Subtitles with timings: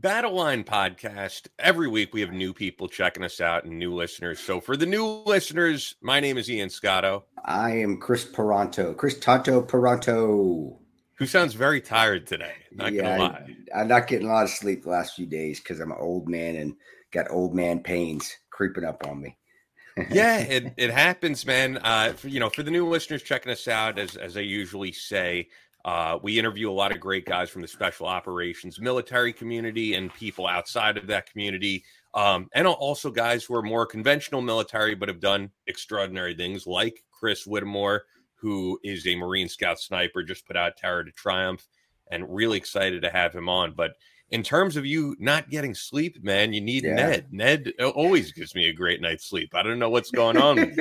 [0.00, 1.48] Battle Line podcast.
[1.58, 4.38] Every week we have new people checking us out and new listeners.
[4.38, 7.24] So for the new listeners, my name is Ian Scotto.
[7.44, 8.96] I am Chris Peranto.
[8.96, 10.78] Chris Tonto Peranto.
[11.14, 12.52] Who sounds very tired today.
[12.70, 13.56] Not yeah, gonna lie.
[13.74, 15.98] I, I'm not getting a lot of sleep the last few days because I'm an
[15.98, 16.76] old man and
[17.10, 19.36] got old man pains creeping up on me.
[20.12, 21.76] yeah, it, it happens, man.
[21.78, 24.92] Uh, for, you know, for the new listeners checking us out, as as I usually
[24.92, 25.48] say,
[25.88, 30.12] uh, we interview a lot of great guys from the special operations military community and
[30.12, 31.82] people outside of that community.
[32.12, 37.02] Um, and also guys who are more conventional military but have done extraordinary things, like
[37.10, 41.66] Chris Whittemore, who is a Marine Scout sniper, just put out Terror to Triumph,
[42.10, 43.72] and really excited to have him on.
[43.72, 43.92] But
[44.28, 46.96] in terms of you not getting sleep, man, you need yeah.
[46.96, 47.26] Ned.
[47.30, 49.54] Ned always gives me a great night's sleep.
[49.54, 50.76] I don't know what's going on.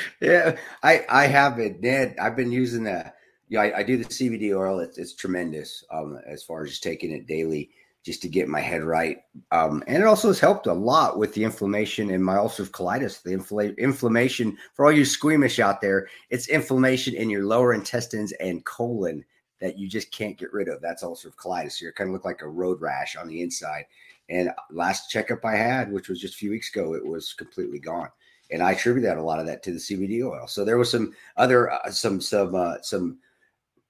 [0.20, 2.16] yeah, I I have it, Ned.
[2.20, 3.14] I've been using that
[3.50, 4.78] yeah, I, I, do the CBD oil.
[4.78, 7.70] It's, it's tremendous um, as far as just taking it daily
[8.04, 9.18] just to get my head right.
[9.50, 13.22] Um, and it also has helped a lot with the inflammation in my ulcerative colitis.
[13.22, 18.32] The infl- inflammation, for all you squeamish out there, it's inflammation in your lower intestines
[18.32, 19.24] and colon
[19.60, 20.80] that you just can't get rid of.
[20.80, 21.72] That's ulcerative colitis.
[21.72, 23.84] So you kind of look like a road rash on the inside.
[24.30, 27.80] And last checkup I had, which was just a few weeks ago, it was completely
[27.80, 28.08] gone.
[28.52, 30.46] And I attribute that a lot of that to the CBD oil.
[30.46, 33.18] So there was some other, uh, some, some, uh, some,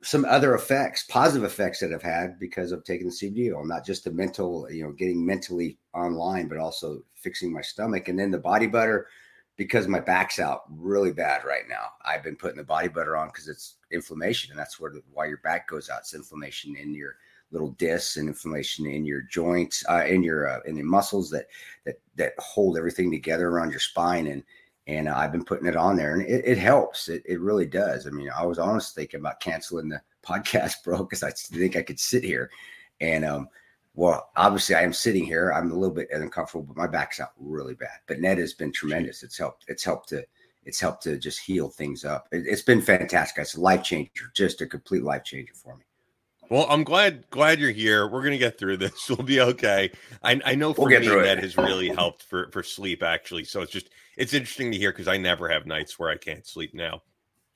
[0.03, 3.85] some other effects, positive effects that I've had because of taking the CBD oil, not
[3.85, 8.09] just the mental, you know, getting mentally online, but also fixing my stomach.
[8.09, 9.09] And then the body butter,
[9.57, 11.89] because my back's out really bad right now.
[12.05, 15.27] I've been putting the body butter on because it's inflammation, and that's where the, why
[15.27, 16.01] your back goes out.
[16.01, 17.17] It's inflammation in your
[17.53, 21.47] little discs and inflammation in your joints, uh, in your uh, in your muscles that
[21.85, 24.43] that that hold everything together around your spine and
[24.91, 27.09] and I've been putting it on there, and it, it helps.
[27.09, 28.07] It, it, really does.
[28.07, 31.83] I mean, I was honestly thinking about canceling the podcast, bro, because I think I
[31.83, 32.51] could sit here,
[33.01, 33.49] and um,
[33.95, 35.53] well, obviously I am sitting here.
[35.53, 38.01] I'm a little bit uncomfortable, but my back's out really bad.
[38.07, 39.23] But Ned has been tremendous.
[39.23, 39.65] It's helped.
[39.69, 40.25] It's helped to.
[40.65, 42.27] It's helped to just heal things up.
[42.33, 43.41] It, it's been fantastic.
[43.41, 45.85] It's a life changer, just a complete life changer for me.
[46.51, 48.09] Well, I'm glad glad you're here.
[48.09, 49.09] We're gonna get through this.
[49.09, 49.93] We'll be okay.
[50.23, 53.45] I, I know for we'll me that has really helped for for sleep actually.
[53.45, 56.47] So it's just it's interesting to hear because I never have nights where I can't
[56.47, 57.03] sleep now.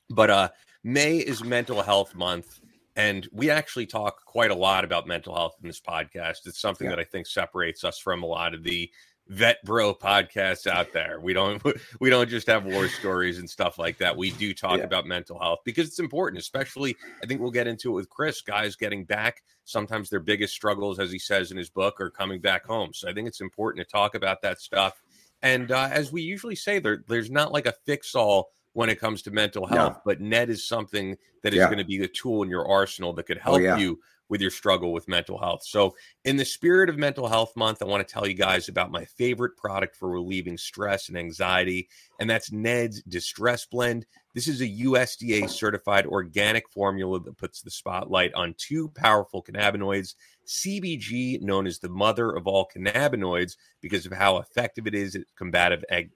[0.09, 0.49] But uh
[0.83, 2.59] May is mental health month.
[2.95, 6.45] And we actually talk quite a lot about mental health in this podcast.
[6.45, 6.91] It's something yeah.
[6.95, 8.89] that I think separates us from a lot of the
[9.27, 11.19] vet bro podcasts out there.
[11.19, 11.61] We don't
[11.99, 14.15] we don't just have war stories and stuff like that.
[14.15, 14.83] We do talk yeah.
[14.83, 18.41] about mental health because it's important, especially I think we'll get into it with Chris,
[18.41, 19.41] guys getting back.
[19.63, 22.93] Sometimes their biggest struggles, as he says in his book, are coming back home.
[22.93, 25.01] So I think it's important to talk about that stuff.
[25.41, 28.99] And uh, as we usually say, there there's not like a fix all when it
[28.99, 30.01] comes to mental health, no.
[30.05, 31.65] but Ned is something that is yeah.
[31.67, 33.77] going to be a tool in your arsenal that could oh, help oh, yeah.
[33.77, 35.63] you with your struggle with mental health.
[35.63, 38.91] So, in the spirit of Mental Health Month, I want to tell you guys about
[38.91, 41.87] my favorite product for relieving stress and anxiety,
[42.19, 44.05] and that's Ned's De-Stress Blend.
[44.33, 50.15] This is a USDA certified organic formula that puts the spotlight on two powerful cannabinoids.
[50.45, 55.23] CBG, known as the mother of all cannabinoids, because of how effective it is at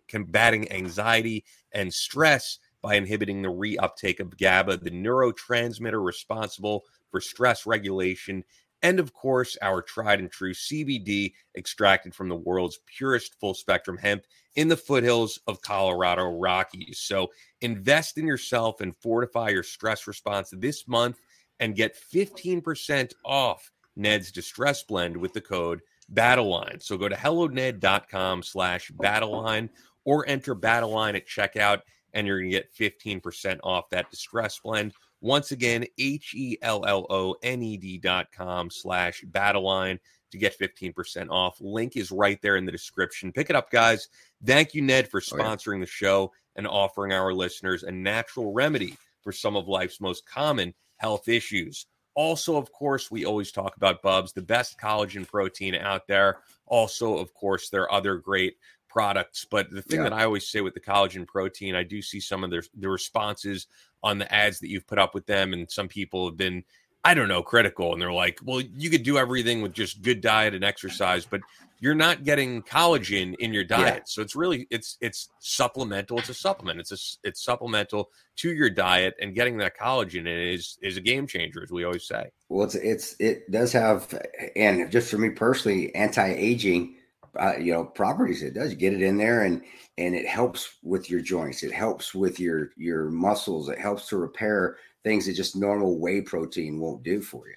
[0.08, 7.66] combating anxiety and stress by inhibiting the reuptake of GABA, the neurotransmitter responsible for stress
[7.66, 8.44] regulation,
[8.82, 13.98] and of course, our tried and true CBD extracted from the world's purest full spectrum
[13.98, 14.24] hemp
[14.56, 17.00] in the foothills of Colorado Rockies.
[17.00, 17.30] So
[17.62, 21.20] invest in yourself and fortify your stress response this month
[21.60, 25.82] and get 15% off Ned's De-Stress Blend with the code
[26.14, 26.82] BattleLine.
[26.82, 29.70] So go to helloned.com slash BattleLine
[30.06, 31.82] or enter BattleLine at checkout
[32.14, 36.86] and you're going to get 15% off that De-Stress Blend once again, H E L
[36.86, 40.00] L O N E D dot com slash battleline
[40.32, 41.58] to get 15% off.
[41.60, 43.32] Link is right there in the description.
[43.32, 44.08] Pick it up, guys.
[44.46, 45.82] Thank you, Ned, for sponsoring oh, yeah.
[45.82, 50.74] the show and offering our listeners a natural remedy for some of life's most common
[50.98, 51.88] health issues.
[52.20, 56.40] Also, of course, we always talk about Bubs, the best collagen protein out there.
[56.66, 58.58] Also, of course, there are other great
[58.90, 59.46] products.
[59.50, 60.10] But the thing yeah.
[60.10, 62.90] that I always say with the collagen protein, I do see some of their the
[62.90, 63.68] responses
[64.04, 66.66] on the ads that you've put up with them, and some people have been,
[67.04, 70.22] I don't know, critical, and they're like, "Well, you could do everything with just good
[70.22, 71.42] diet and exercise, but
[71.80, 73.96] you're not getting collagen in your diet.
[73.96, 74.04] Yeah.
[74.06, 76.20] So it's really it's it's supplemental.
[76.20, 76.80] It's a supplement.
[76.80, 81.02] It's a it's supplemental to your diet, and getting that collagen in is is a
[81.02, 82.30] game changer, as we always say.
[82.50, 84.14] Well, it's it's it does have,
[84.56, 86.96] and just for me personally, anti aging
[87.40, 89.62] uh, you know properties it does you get it in there and
[89.98, 94.18] and it helps with your joints it helps with your your muscles it helps to
[94.18, 97.56] repair things that just normal whey protein won't do for you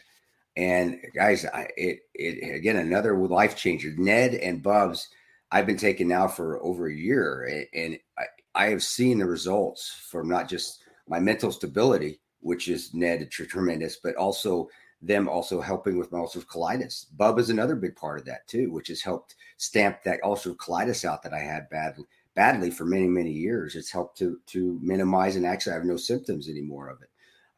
[0.57, 3.93] And guys, I, it it again another life changer.
[3.97, 5.09] Ned and Bubs,
[5.51, 8.25] I've been taking now for over a year, and I,
[8.55, 13.97] I have seen the results from not just my mental stability, which is Ned tremendous,
[13.97, 14.69] but also
[15.03, 17.07] them also helping with my ulcerative colitis.
[17.17, 21.05] Bub is another big part of that too, which has helped stamp that ulcerative colitis
[21.05, 23.75] out that I had badly badly for many many years.
[23.77, 27.11] It's helped to to minimize and actually I have no symptoms anymore of it.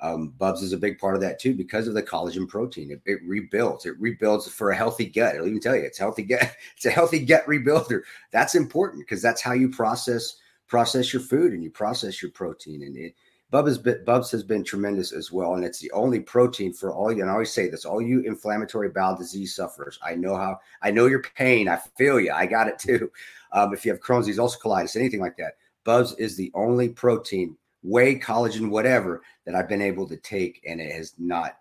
[0.05, 2.91] Um, Bubs is a big part of that too because of the collagen protein.
[2.91, 3.87] It, it, rebuilds.
[3.87, 5.35] It rebuilds for a healthy gut.
[5.35, 6.55] I'll even tell you, it's healthy gut.
[6.77, 8.03] It's a healthy gut rebuilder.
[8.31, 10.37] That's important because that's how you process
[10.67, 12.83] process your food and you process your protein.
[12.83, 13.15] And it,
[13.51, 17.23] Bubs, Bubs has been tremendous as well, and it's the only protein for all you.
[17.23, 19.99] And I always say this: all you inflammatory bowel disease sufferers.
[20.03, 20.59] I know how.
[20.83, 21.67] I know your pain.
[21.67, 22.31] I feel you.
[22.31, 23.11] I got it too.
[23.53, 25.55] Um, if you have Crohn's disease, ulcerative colitis, anything like that,
[25.85, 30.81] Bubs is the only protein, whey, collagen, whatever, that I've been able to take, and
[30.81, 31.59] it has not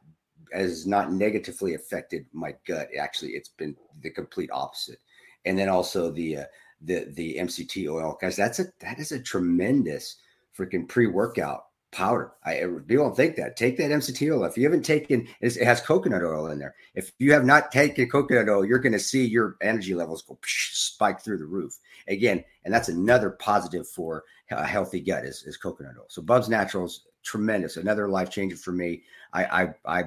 [0.51, 2.87] has not negatively affected my gut.
[2.97, 4.99] Actually, it's been the complete opposite.
[5.45, 6.45] And then also the uh,
[6.81, 8.35] the the MCT oil, guys.
[8.35, 10.17] That's a that is a tremendous
[10.57, 12.31] freaking pre workout powder.
[12.45, 13.57] I people don't think that.
[13.57, 14.45] Take that MCT oil.
[14.45, 16.75] If you haven't taken, it has coconut oil in there.
[16.95, 20.37] If you have not taken coconut oil, you're going to see your energy levels go
[20.45, 21.77] spike through the roof
[22.07, 22.43] again.
[22.63, 26.05] And that's another positive for a healthy gut is, is coconut oil.
[26.09, 29.03] So Bubs Naturals, tremendous, another life changer for me.
[29.33, 30.03] I I I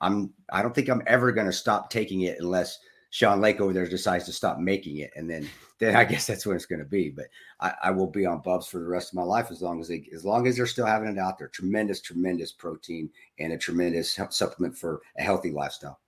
[0.00, 2.78] I'm I don't think I'm ever going to stop taking it unless
[3.10, 5.48] Sean Lake over there decides to stop making it, and then
[5.78, 7.10] then I guess that's when it's going to be.
[7.10, 7.26] But
[7.60, 9.88] I, I, will be on Bubs for the rest of my life as long as
[9.88, 11.48] they as long as they're still having it out there.
[11.48, 15.98] Tremendous, tremendous protein and a tremendous supplement for a healthy lifestyle.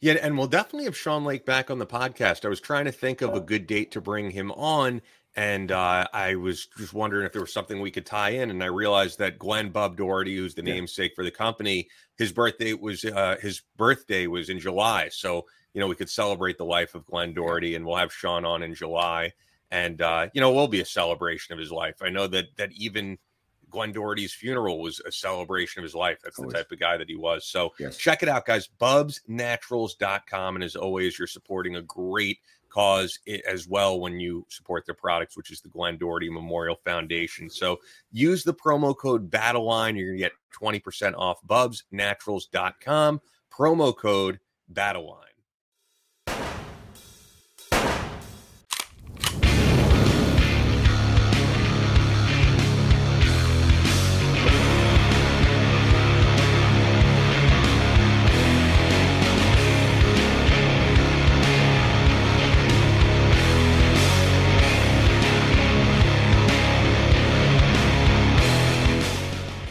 [0.00, 2.44] Yeah, and we'll definitely have Sean Lake back on the podcast.
[2.44, 5.00] I was trying to think of a good date to bring him on,
[5.36, 8.50] and uh, I was just wondering if there was something we could tie in.
[8.50, 10.74] And I realized that Glen Bub Doherty, who's the yeah.
[10.74, 15.44] namesake for the company, his birthday was uh, his birthday was in July, so
[15.74, 18.62] you know, we could celebrate the life of Glen Doherty, and we'll have Sean on
[18.62, 19.32] in July,
[19.70, 21.96] and uh, you know, it will be a celebration of his life.
[22.00, 23.18] I know that that even
[23.70, 26.18] Glen Doherty's funeral was a celebration of his life.
[26.22, 27.44] That's the type of guy that he was.
[27.44, 27.96] So yes.
[27.96, 28.68] check it out, guys.
[28.80, 30.54] BubsNaturals.com.
[30.54, 32.38] And as always, you're supporting a great
[32.74, 37.48] cause as well when you support their products, which is the Glen Doherty Memorial Foundation.
[37.48, 37.78] So
[38.10, 39.94] use the promo code BATTLELINE.
[39.94, 43.20] You're going to get 20% off BubsNaturals.com.
[43.56, 44.40] Promo code
[44.72, 45.23] BATTLELINE.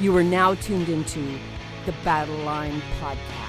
[0.00, 1.38] You are now tuned into
[1.86, 3.42] the Battle Line Podcast.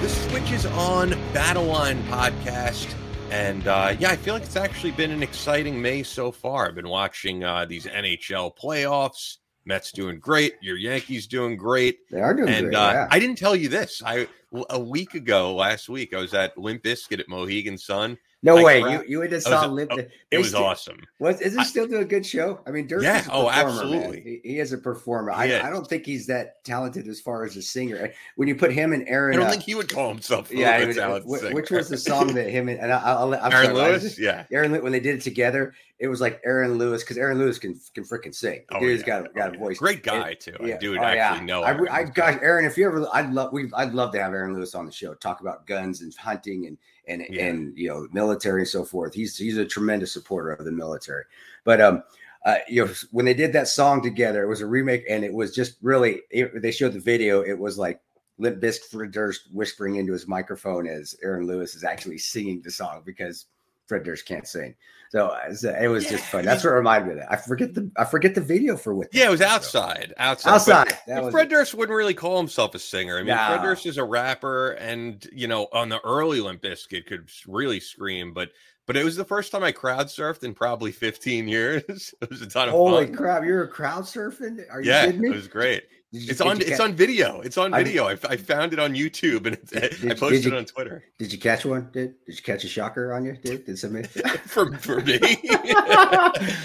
[0.00, 2.97] The switch on Battle Line Podcast.
[3.30, 6.66] And uh, yeah, I feel like it's actually been an exciting May so far.
[6.66, 9.36] I've been watching uh, these NHL playoffs.
[9.66, 10.54] Mets doing great.
[10.62, 11.98] Your Yankees doing great.
[12.10, 12.76] They are doing great and, great.
[12.76, 13.08] Uh, yeah.
[13.10, 14.02] I didn't tell you this.
[14.04, 14.28] I
[14.70, 18.80] a week ago, last week, I was at Limp Bizkit at Mohegan Sun, no way.
[18.80, 19.88] You you just saw Lip.
[19.90, 19.98] Oh,
[20.30, 21.00] it was awesome.
[21.18, 22.60] Was is he still doing a good show?
[22.66, 24.20] I mean, Dirk yeah, oh, absolutely.
[24.20, 25.32] He, he, is a performer.
[25.32, 28.12] I, I, don't think he's that talented as far as a singer.
[28.36, 30.52] When you put him and Aaron, I don't uh, think he would call himself.
[30.52, 30.84] Yeah,
[31.24, 34.02] which, which was the song that him and, and I, I'll, I'm Aaron sorry, Lewis.
[34.04, 37.38] Just, yeah, Aaron when they did it together, it was like Aaron Lewis because Aaron
[37.38, 38.62] Lewis can can freaking sing.
[38.68, 39.22] The oh, dude's yeah.
[39.22, 39.78] got got oh, a voice.
[39.78, 40.56] Great guy and, too.
[40.60, 40.76] Yeah.
[40.76, 41.44] I do oh, actually yeah.
[41.44, 41.62] know.
[41.62, 44.54] I, I gosh, Aaron, if you ever, I'd love we I'd love to have Aaron
[44.54, 45.14] Lewis on the show.
[45.14, 46.78] Talk about guns and hunting and
[47.08, 47.46] and yeah.
[47.46, 49.14] and you know military and so forth.
[49.14, 51.24] He's he's a tremendous supporter of the military.
[51.64, 52.02] But um,
[52.44, 55.32] uh, you know when they did that song together, it was a remake, and it
[55.32, 56.22] was just really.
[56.30, 57.42] It, they showed the video.
[57.42, 58.00] It was like
[58.38, 63.46] Limp Bizkit whispering into his microphone as Aaron Lewis is actually singing the song because
[63.88, 64.74] Fred Durst can't sing.
[65.10, 66.44] So, uh, so it was yeah, just fun.
[66.44, 67.32] That's what reminded me of that.
[67.32, 69.08] I forget the I forget the video for what.
[69.10, 70.12] Yeah, it was outside.
[70.18, 70.50] Outside.
[70.52, 70.98] Outside.
[71.06, 73.16] But, Fred Durst wouldn't really call himself a singer.
[73.16, 73.46] I mean, no.
[73.46, 77.80] Fred Durst is a rapper, and you know, on the early Limp Bizkit could really
[77.80, 78.50] scream, but
[78.88, 82.14] but it was the first time I crowd surfed in probably 15 years.
[82.22, 83.14] it was a ton of Holy fun.
[83.14, 83.44] crap!
[83.44, 84.64] You're a crowd surfing?
[84.72, 85.28] Are you yeah, kidding me?
[85.28, 85.84] It was great.
[86.10, 86.58] You, it's on.
[86.62, 87.42] It's on video.
[87.42, 88.06] It's on video.
[88.08, 91.04] I, I, found it on YouTube and did, I posted you, it on Twitter.
[91.18, 91.90] Did you catch one?
[91.92, 93.36] Did Did you catch a shocker on you?
[93.36, 95.18] Did Did somebody for for me?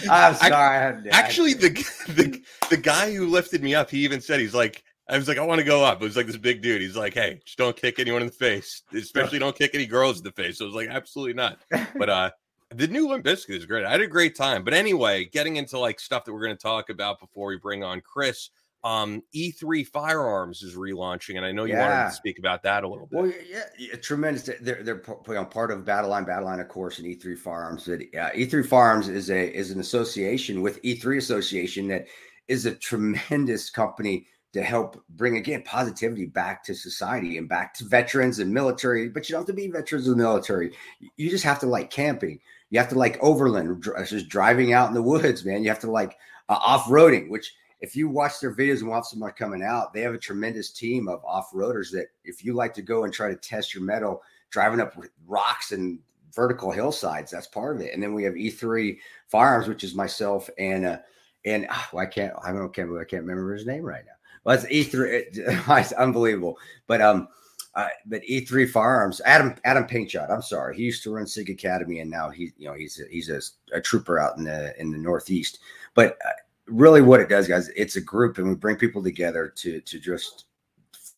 [0.10, 0.54] I'm sorry.
[0.54, 1.72] I, actually, the
[2.08, 5.38] the the guy who lifted me up, he even said he's like, I was like,
[5.38, 6.02] I want to go up.
[6.02, 6.82] It was like this big dude.
[6.82, 10.20] He's like, hey, just don't kick anyone in the face, especially don't kick any girls
[10.20, 10.60] in the face.
[10.60, 11.60] So I was like, absolutely not.
[11.98, 12.32] But uh,
[12.70, 13.86] the new Limp Bizkit is great.
[13.86, 14.64] I had a great time.
[14.64, 17.84] But anyway, getting into like stuff that we're going to talk about before we bring
[17.84, 18.50] on Chris.
[18.86, 21.88] Um, E3 Firearms is relaunching, and I know you yeah.
[21.88, 23.18] wanted to speak about that a little bit.
[23.18, 24.44] Well, yeah, yeah tremendous.
[24.44, 27.86] They're they're you know, part of Battleline, Battleline, of course, and E3 Firearms.
[27.86, 32.08] That uh, E3 Firearms is a is an association with E3 Association that
[32.50, 37.86] is a tremendous company to help bring again positivity back to society and back to
[37.86, 39.10] veterans and military.
[39.10, 40.74] But you don't have to be veterans of the military.
[41.18, 42.40] You just have to like camping.
[42.70, 45.64] You have to like overland, just driving out in the woods, man.
[45.64, 46.18] You have to like
[46.50, 49.92] uh, off roading, which if you watch their videos and watch them are coming out,
[49.92, 53.14] they have a tremendous team of off roaders that if you like to go and
[53.14, 54.96] try to test your mettle, driving up
[55.28, 56.00] rocks and
[56.34, 57.94] vertical hillsides, that's part of it.
[57.94, 60.98] And then we have E3 Firearms, which is myself and uh,
[61.46, 64.14] and oh, I can't I don't can't I can't remember his name right now.
[64.44, 65.68] Well, it's E3.
[65.80, 66.58] It's unbelievable.
[66.88, 67.28] But um,
[67.76, 70.30] uh, but E3 Firearms, Adam Adam Paintshot.
[70.30, 73.10] I'm sorry, he used to run Sig Academy, and now he's you know he's a,
[73.10, 73.42] he's a,
[73.76, 75.60] a trooper out in the in the Northeast.
[75.96, 76.32] But uh,
[76.68, 80.00] really, what it does, guys, it's a group, and we bring people together to to
[80.00, 80.46] just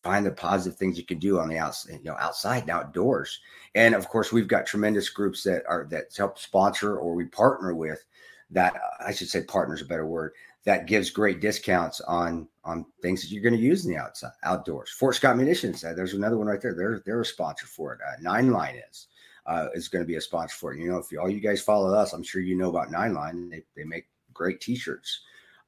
[0.02, 3.40] find the positive things you can do on the outside, you know, outside and outdoors.
[3.74, 7.74] And of course, we've got tremendous groups that are that help sponsor or we partner
[7.74, 8.02] with.
[8.50, 10.32] That I should say, partner is a better word
[10.66, 14.32] that gives great discounts on on things that you're going to use in the outside
[14.42, 14.90] outdoors.
[14.90, 16.74] Fort Scott Munitions, uh, there's another one right there.
[16.74, 18.00] They're they're a sponsor for it.
[18.06, 19.06] Uh, Nine Line is
[19.46, 20.80] uh, is going to be a sponsor for it.
[20.80, 23.14] You know, if you, all you guys follow us, I'm sure you know about Nine
[23.14, 23.48] Line.
[23.48, 25.20] They they make great T-shirts,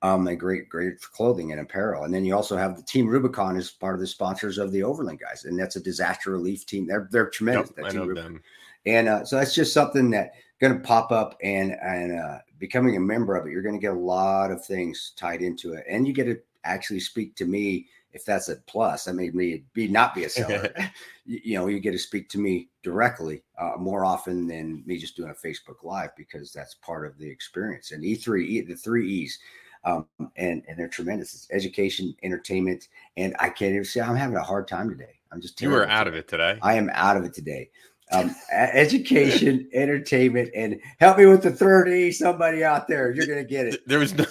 [0.02, 2.02] um, and great great clothing and apparel.
[2.02, 4.82] And then you also have the Team Rubicon is part of the sponsors of the
[4.82, 6.88] Overland guys, and that's a disaster relief team.
[6.88, 7.70] They're they're tremendous.
[7.76, 8.42] Yep, I know them.
[8.84, 12.96] And uh, so that's just something that going to pop up and and uh, becoming
[12.96, 15.84] a member of it, you're going to get a lot of things tied into it,
[15.88, 19.06] and you get to actually speak to me if that's a plus.
[19.06, 20.72] I may be, be not be a seller.
[21.24, 24.98] you, you, know, you get to speak to me directly uh, more often than me
[24.98, 27.92] just doing a Facebook Live because that's part of the experience.
[27.92, 29.38] And E3, e, the three E's.
[29.84, 31.34] Um, and and they're tremendous.
[31.34, 35.20] It's education, entertainment, and I can't even say I'm having a hard time today.
[35.30, 36.16] I'm just you were out today.
[36.18, 36.58] of it today.
[36.62, 37.70] I am out of it today
[38.12, 42.10] um, education, entertainment, and help me with the third E.
[42.10, 43.86] Somebody out there, you're gonna get it.
[43.86, 44.24] There was no.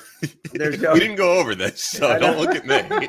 [0.54, 0.94] There's no.
[0.94, 3.08] We didn't go over this, so don't look at me.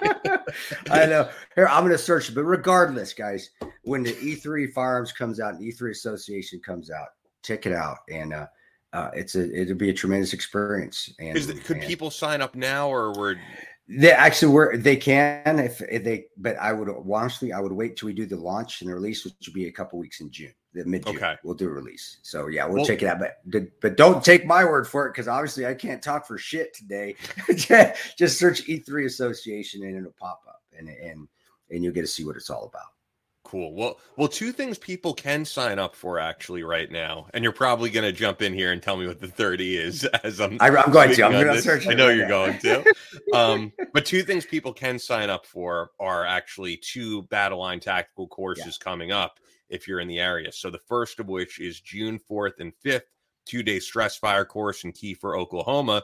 [0.90, 1.28] I know.
[1.54, 3.50] Here, I'm gonna search but regardless, guys,
[3.82, 7.08] when the E3 Firearms comes out and E3 Association comes out,
[7.42, 8.46] check it out, and uh,
[8.92, 11.12] uh, it's a it'll be a tremendous experience.
[11.18, 11.34] And
[11.64, 13.36] could and, people sign up now, or were
[13.88, 17.96] they actually were they can if, if, they but I would honestly I would wait
[17.96, 20.30] till we do the launch and the release, which will be a couple weeks in
[20.30, 21.16] June, the mid June.
[21.16, 21.36] Okay.
[21.42, 22.18] We'll do a release.
[22.22, 23.18] So yeah, we'll, well check it out.
[23.18, 26.74] But but don't take my word for it because obviously I can't talk for shit
[26.74, 27.16] today.
[28.18, 31.26] Just search E3 Association and it'll pop up and and
[31.70, 32.97] and you'll get to see what it's all about.
[33.48, 33.72] Cool.
[33.72, 37.88] Well, well, two things people can sign up for actually right now, and you're probably
[37.88, 40.58] going to jump in here and tell me what the thirty is as I'm.
[40.60, 41.22] I, am going to.
[41.22, 41.86] I'm going to search.
[41.86, 42.46] I know right you're now.
[42.46, 42.94] going to.
[43.32, 48.28] um, but two things people can sign up for are actually two battle line tactical
[48.28, 48.84] courses yeah.
[48.84, 49.40] coming up
[49.70, 50.52] if you're in the area.
[50.52, 53.00] So the first of which is June 4th and 5th,
[53.46, 56.02] two day stress fire course in Kiefer, Oklahoma.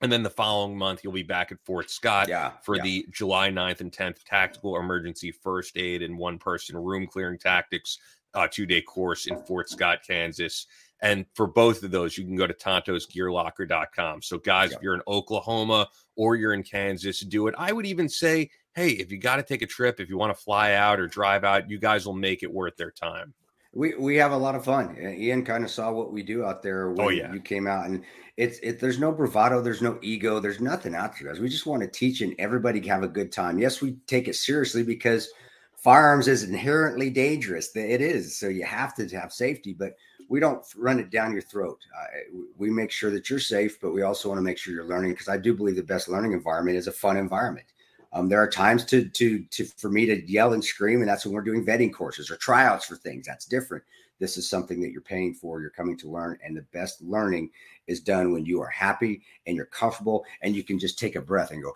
[0.00, 2.82] And then the following month, you'll be back at Fort Scott yeah, for yeah.
[2.82, 7.98] the July 9th and 10th Tactical Emergency First Aid and One Person Room Clearing Tactics
[8.34, 10.66] uh, two day course in Fort Scott, Kansas.
[11.00, 14.22] And for both of those, you can go to tontosgearlocker.com.
[14.22, 14.76] So, guys, yeah.
[14.76, 17.54] if you're in Oklahoma or you're in Kansas, do it.
[17.56, 20.36] I would even say, hey, if you got to take a trip, if you want
[20.36, 23.32] to fly out or drive out, you guys will make it worth their time.
[23.72, 24.96] We we have a lot of fun.
[24.98, 27.32] Ian kind of saw what we do out there oh, when oh, yeah.
[27.32, 28.02] you came out, and
[28.36, 28.80] it's it.
[28.80, 31.40] There's no bravado, there's no ego, there's nothing out there, guys.
[31.40, 33.58] We just want to teach and everybody have a good time.
[33.58, 35.28] Yes, we take it seriously because
[35.76, 37.74] firearms is inherently dangerous.
[37.76, 39.94] It is, so you have to have safety, but
[40.28, 41.78] we don't run it down your throat.
[41.98, 44.84] Uh, we make sure that you're safe, but we also want to make sure you're
[44.84, 47.66] learning because I do believe the best learning environment is a fun environment.
[48.12, 51.26] Um, there are times to to to for me to yell and scream, and that's
[51.26, 53.26] when we're doing vetting courses or tryouts for things.
[53.26, 53.84] That's different.
[54.18, 55.60] this is something that you're paying for.
[55.60, 57.50] You're coming to learn, and the best learning
[57.86, 61.20] is done when you are happy and you're comfortable, and you can just take a
[61.20, 61.72] breath and go,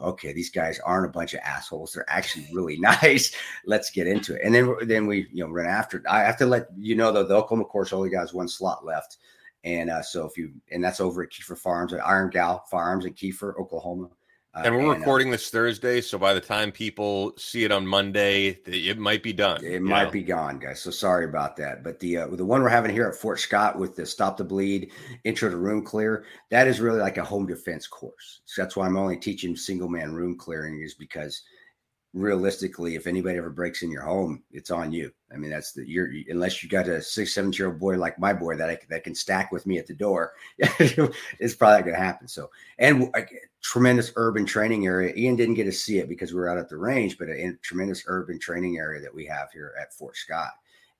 [0.00, 1.92] "Okay, these guys aren't a bunch of assholes.
[1.92, 3.34] They're actually really nice.
[3.64, 6.02] Let's get into it." And then then we you know run after.
[6.08, 9.16] I have to let you know though the Oklahoma course only got one slot left.
[9.64, 13.06] And uh, so if you and that's over at Kiefer Farms at Iron Gal Farms
[13.06, 14.10] in Kiefer, Oklahoma.
[14.54, 17.64] Uh, and we're and, uh, recording uh, this Thursday, so by the time people see
[17.64, 19.62] it on Monday, it might be done.
[19.62, 20.10] It might know?
[20.10, 20.80] be gone, guys.
[20.80, 21.84] So sorry about that.
[21.84, 24.44] But the uh, the one we're having here at Fort Scott with the Stop the
[24.44, 24.90] Bleed
[25.24, 28.40] Intro to Room Clear, that is really like a home defense course.
[28.46, 31.42] So that's why I'm only teaching single man room clearing, is because
[32.14, 35.12] realistically, if anybody ever breaks in your home, it's on you.
[35.32, 38.18] I mean, that's the you're unless you got a six, seven year old boy like
[38.18, 41.84] my boy that I, that can stack with me at the door, it's probably not
[41.84, 42.28] going to happen.
[42.28, 43.24] So, and a
[43.62, 45.14] tremendous urban training area.
[45.14, 47.48] Ian didn't get to see it because we were out at the range, but a,
[47.48, 50.52] a tremendous urban training area that we have here at Fort Scott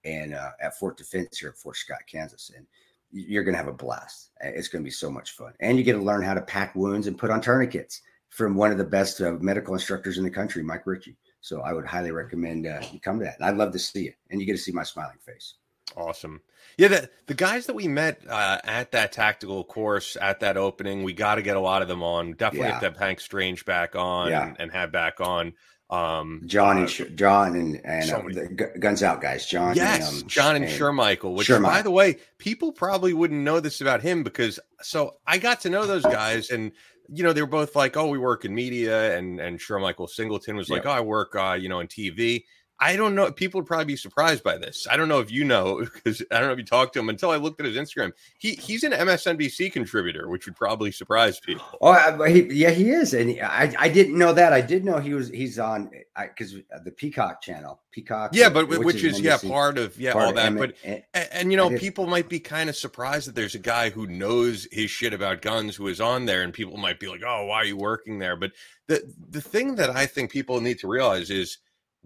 [0.05, 2.67] and uh, at Fort Defense here at Fort Scott, Kansas, and
[3.11, 4.31] you're going to have a blast.
[4.41, 6.75] It's going to be so much fun, and you get to learn how to pack
[6.75, 10.31] wounds and put on tourniquets from one of the best uh, medical instructors in the
[10.31, 11.17] country, Mike Ritchie.
[11.41, 13.37] So I would highly recommend uh, you come to that.
[13.39, 15.55] And I'd love to see you, and you get to see my smiling face.
[15.97, 16.43] Awesome.
[16.77, 21.03] Yeah, the, the guys that we met uh, at that tactical course at that opening,
[21.03, 22.33] we got to get a lot of them on.
[22.33, 22.73] Definitely yeah.
[22.73, 24.49] have to have Hank Strange back on yeah.
[24.49, 25.55] and, and, have back on.
[25.91, 29.47] Um, John and uh, John and and uh, the guns out guys.
[29.47, 31.35] John, yes, and, um, John and, and Shermichael.
[31.35, 31.63] Which, Shermichael.
[31.63, 35.71] by the way, people probably wouldn't know this about him because so I got to
[35.71, 36.73] know those guys and
[37.09, 40.57] you know, they were both like, "Oh, we work in media," and and Shermichael Singleton
[40.57, 42.45] was like, "Oh, I work, uh, you know, in TV."
[42.81, 43.31] I don't know.
[43.33, 44.87] People would probably be surprised by this.
[44.89, 47.09] I don't know if you know because I don't know if you talked to him
[47.09, 48.13] until I looked at his Instagram.
[48.39, 51.65] He he's an MSNBC contributor, which would probably surprise people.
[51.81, 54.53] Oh, he, yeah, he is, and he, I I didn't know that.
[54.53, 58.31] I did know he was he's on because uh, the Peacock channel, Peacock.
[58.33, 60.47] Yeah, but which, which is, is yeah part of yeah part all that.
[60.47, 63.61] M- but and, and, you know people might be kind of surprised that there's a
[63.61, 67.09] guy who knows his shit about guns who is on there, and people might be
[67.09, 68.37] like, oh, why are you working there?
[68.37, 68.53] But
[68.87, 71.59] the the thing that I think people need to realize is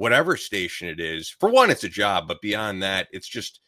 [0.03, 1.29] whatever station it is.
[1.29, 3.61] For one, it's a job, but beyond that, it's just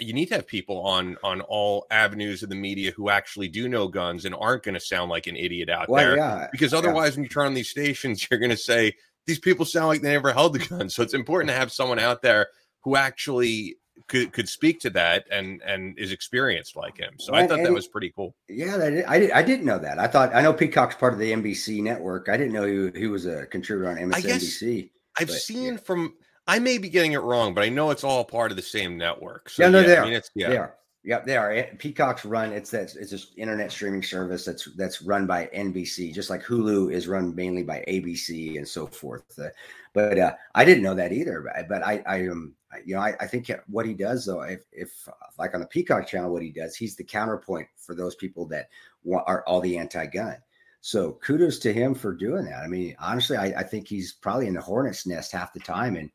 [0.00, 3.68] you need to have people on on all avenues of the media who actually do
[3.68, 6.16] know guns and aren't going to sound like an idiot out well, there.
[6.16, 7.18] Yeah, because otherwise, yeah.
[7.18, 8.94] when you turn on these stations, you're going to say
[9.26, 10.90] these people sound like they never held the gun.
[10.90, 12.48] So it's important to have someone out there
[12.82, 13.76] who actually
[14.08, 17.14] could could speak to that and and is experienced like him.
[17.20, 18.34] So I thought that was pretty cool.
[18.48, 20.00] Yeah, that, I did, I didn't know that.
[20.00, 22.28] I thought I know Peacock's part of the NBC network.
[22.28, 24.90] I didn't know he, he was a contributor on MSNBC.
[25.20, 25.76] I've but, seen yeah.
[25.78, 26.14] from
[26.46, 28.96] I may be getting it wrong, but I know it's all part of the same
[28.96, 29.48] network.
[29.50, 30.02] So, yeah, no, yeah, they are.
[30.02, 30.48] I mean, it's, yeah.
[30.48, 30.74] They are.
[31.02, 31.62] Yeah, they are.
[31.78, 32.52] Peacock's run.
[32.52, 32.94] It's that.
[32.94, 37.34] It's an internet streaming service that's that's run by NBC, just like Hulu is run
[37.34, 39.38] mainly by ABC and so forth.
[39.38, 39.48] Uh,
[39.94, 41.48] but uh, I didn't know that either.
[41.68, 42.54] But I, I um,
[42.84, 46.06] you know, I, I think what he does though, if, if like on the Peacock
[46.06, 48.68] channel, what he does, he's the counterpoint for those people that
[49.02, 50.36] want, are all the anti-gun.
[50.80, 52.62] So kudos to him for doing that.
[52.62, 55.96] I mean, honestly, I, I think he's probably in the hornet's nest half the time,
[55.96, 56.10] and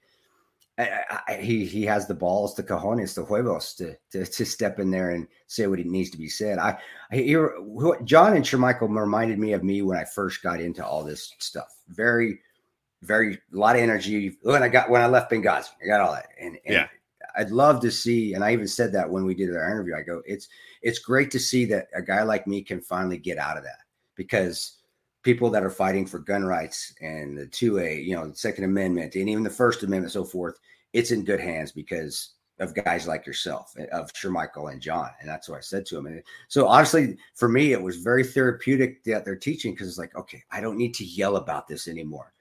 [0.78, 4.80] I, I, he he has the balls, the cojones, the huevos to, to to step
[4.80, 6.58] in there and say what he needs to be said.
[6.58, 6.78] I,
[7.12, 7.56] I hear
[8.04, 11.76] John and Shermichael reminded me of me when I first got into all this stuff.
[11.90, 12.40] Very,
[13.04, 14.36] very a lot of energy.
[14.42, 16.88] When I got when I left Benghazi, I got all that, and, and yeah.
[17.38, 19.96] I'd love to see, and I even said that when we did our interview.
[19.96, 20.50] I go, it's
[20.82, 23.85] it's great to see that a guy like me can finally get out of that
[24.16, 24.78] because
[25.24, 29.16] people that are fighting for gun rights and the 2A, you know, the Second Amendment
[29.16, 30.58] and even the First Amendment, so forth,
[30.94, 35.10] it's in good hands because of guys like yourself, eh, of Shermichael and John.
[35.20, 36.06] And that's what I said to him.
[36.06, 40.16] And so honestly, for me, it was very therapeutic that they're teaching because it's like,
[40.16, 42.32] okay, I don't need to yell about this anymore.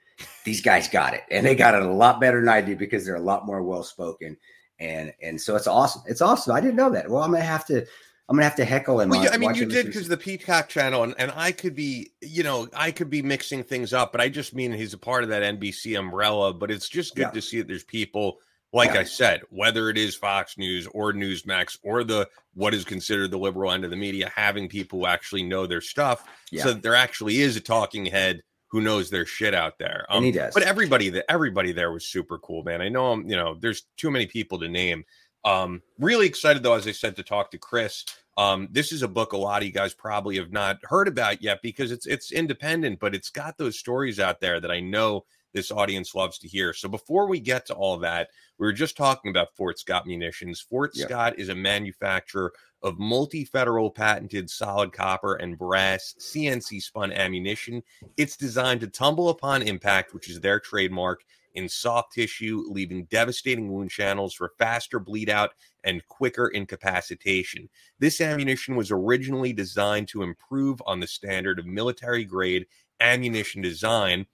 [0.45, 1.23] These guys got it.
[1.31, 3.63] And they got it a lot better than I do because they're a lot more
[3.63, 4.37] well spoken.
[4.79, 6.03] And and so it's awesome.
[6.07, 6.55] It's awesome.
[6.55, 7.09] I didn't know that.
[7.09, 7.87] Well, I'm gonna have to
[8.29, 9.11] I'm gonna have to heckle him.
[9.11, 12.13] Well, yeah, I mean, you did because the Peacock channel, and, and I could be,
[12.23, 15.25] you know, I could be mixing things up, but I just mean he's a part
[15.25, 16.55] of that NBC umbrella.
[16.55, 17.31] But it's just good yeah.
[17.31, 18.39] to see that there's people,
[18.73, 19.01] like yeah.
[19.01, 23.39] I said, whether it is Fox News or Newsmax or the what is considered the
[23.39, 26.63] liberal end of the media, having people who actually know their stuff, yeah.
[26.63, 28.43] so that there actually is a talking head
[28.75, 30.05] who knows their shit out there.
[30.09, 30.53] Um, and he does.
[30.53, 32.81] But everybody that everybody there was super cool, man.
[32.81, 35.05] I know, I'm, you know, there's too many people to name.
[35.45, 38.05] Um, really excited though, as I said, to talk to Chris.
[38.37, 41.43] Um, this is a book a lot of you guys probably have not heard about
[41.43, 45.25] yet because it's it's independent, but it's got those stories out there that I know
[45.53, 46.73] this audience loves to hear.
[46.73, 48.29] So before we get to all that,
[48.59, 50.61] we were just talking about Fort Scott Munitions.
[50.61, 51.09] Fort yep.
[51.09, 52.53] Scott is a manufacturer
[52.83, 57.83] of multi-federal patented solid copper and brass CNC spun ammunition.
[58.17, 61.25] It's designed to tumble upon impact, which is their trademark
[61.55, 65.51] in soft tissue, leaving devastating wound channels for faster bleed out
[65.85, 67.69] and quicker incapacitation.
[67.99, 72.67] This ammunition was originally designed to improve on the standard of military grade
[73.01, 74.27] ammunition design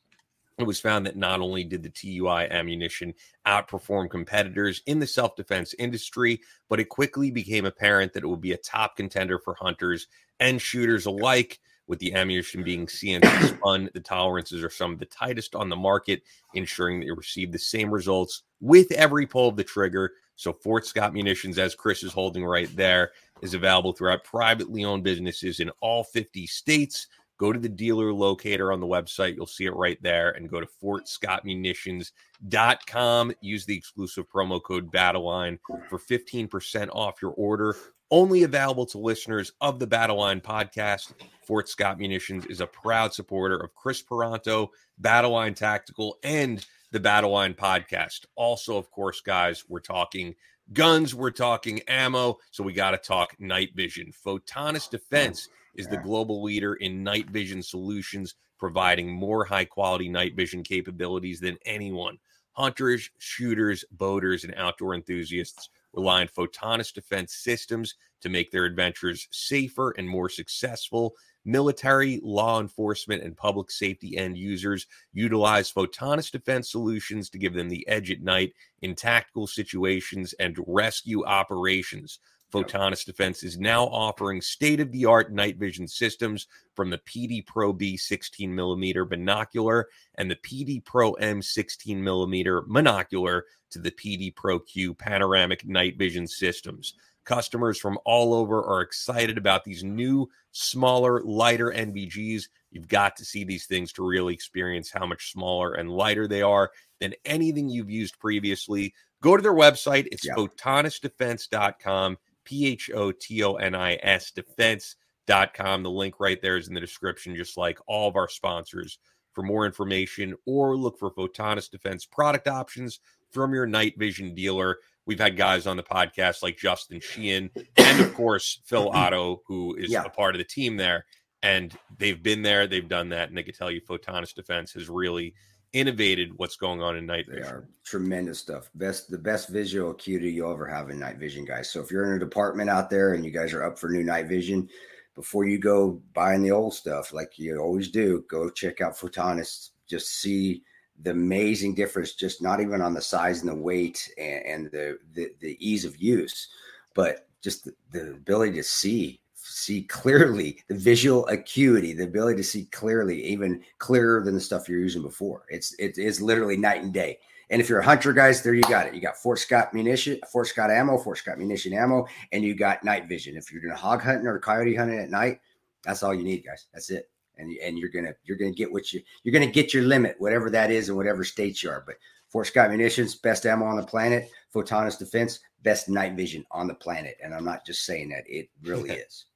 [0.60, 3.14] it was found that not only did the TUI ammunition
[3.46, 8.42] outperform competitors in the self defense industry, but it quickly became apparent that it would
[8.42, 10.06] be a top contender for hunters
[10.38, 11.58] and shooters alike.
[11.90, 15.74] With the ammunition being CNC spun, the tolerances are some of the tightest on the
[15.74, 16.22] market,
[16.54, 20.12] ensuring that you receive the same results with every pull of the trigger.
[20.36, 23.10] So, Fort Scott Munitions, as Chris is holding right there,
[23.42, 27.08] is available throughout privately owned businesses in all 50 states.
[27.38, 29.34] Go to the dealer locator on the website.
[29.34, 30.30] You'll see it right there.
[30.30, 33.32] And go to fortscottmunitions.com.
[33.40, 37.74] Use the exclusive promo code BattleLine for 15% off your order.
[38.12, 41.12] Only available to listeners of the Battleline podcast.
[41.42, 44.70] Fort Scott Munitions is a proud supporter of Chris Peranto,
[45.00, 48.26] Battleline Tactical, and the Battleline podcast.
[48.34, 50.34] Also, of course, guys, we're talking
[50.72, 52.38] guns, we're talking ammo.
[52.50, 54.12] So we got to talk night vision.
[54.26, 60.34] Photonis Defense is the global leader in night vision solutions, providing more high quality night
[60.34, 62.18] vision capabilities than anyone.
[62.52, 69.26] Hunters, shooters, boaters, and outdoor enthusiasts rely on Photonis defense systems to make their adventures
[69.30, 71.14] safer and more successful.
[71.44, 77.68] Military, law enforcement, and public safety end users utilize Photonis defense solutions to give them
[77.68, 82.18] the edge at night in tactical situations and rescue operations.
[82.50, 87.46] Photonis Defense is now offering state of the art night vision systems from the PD
[87.46, 93.90] Pro B 16 millimeter binocular and the PD Pro M 16 millimeter monocular to the
[93.92, 96.94] PD Pro Q panoramic night vision systems.
[97.24, 102.48] Customers from all over are excited about these new, smaller, lighter NVGs.
[102.72, 106.42] You've got to see these things to really experience how much smaller and lighter they
[106.42, 108.94] are than anything you've used previously.
[109.22, 110.08] Go to their website.
[110.10, 112.16] It's photonisdefense.com
[112.50, 115.82] P H O T O N I S defense.com.
[115.84, 118.98] The link right there is in the description, just like all of our sponsors.
[119.32, 122.98] For more information or look for Photonis Defense product options
[123.30, 124.78] from your night vision dealer.
[125.06, 129.76] We've had guys on the podcast like Justin Sheehan and, of course, Phil Otto, who
[129.76, 130.02] is yeah.
[130.02, 131.06] a part of the team there.
[131.44, 134.88] And they've been there, they've done that, and they can tell you Photonis Defense has
[134.88, 135.32] really
[135.72, 137.42] innovated what's going on in night vision.
[137.42, 138.70] They are tremendous stuff.
[138.74, 141.70] Best the best visual acuity you'll ever have in night vision, guys.
[141.70, 144.02] So if you're in a department out there and you guys are up for new
[144.02, 144.68] night vision,
[145.14, 149.70] before you go buying the old stuff, like you always do, go check out Photonis.
[149.86, 150.62] Just see
[151.02, 154.98] the amazing difference, just not even on the size and the weight and, and the,
[155.14, 156.48] the the ease of use,
[156.94, 159.20] but just the, the ability to see
[159.60, 164.68] see clearly, the visual acuity, the ability to see clearly, even clearer than the stuff
[164.68, 165.44] you're using before.
[165.48, 167.18] It's it is literally night and day.
[167.50, 168.94] And if you're a hunter, guys, there you got it.
[168.94, 172.84] You got Fort Scott munition, Fort Scott ammo, Fort Scott munition ammo, and you got
[172.84, 173.36] night vision.
[173.36, 175.40] If you're doing hog hunting or coyote hunting at night,
[175.84, 176.66] that's all you need, guys.
[176.72, 177.10] That's it.
[177.38, 180.48] And and you're gonna you're gonna get what you you're gonna get your limit, whatever
[180.50, 181.82] that is, in whatever state you are.
[181.86, 181.96] But
[182.28, 184.30] Fort Scott munitions, best ammo on the planet.
[184.54, 187.16] Photonis defense, best night vision on the planet.
[187.22, 189.26] And I'm not just saying that; it really is.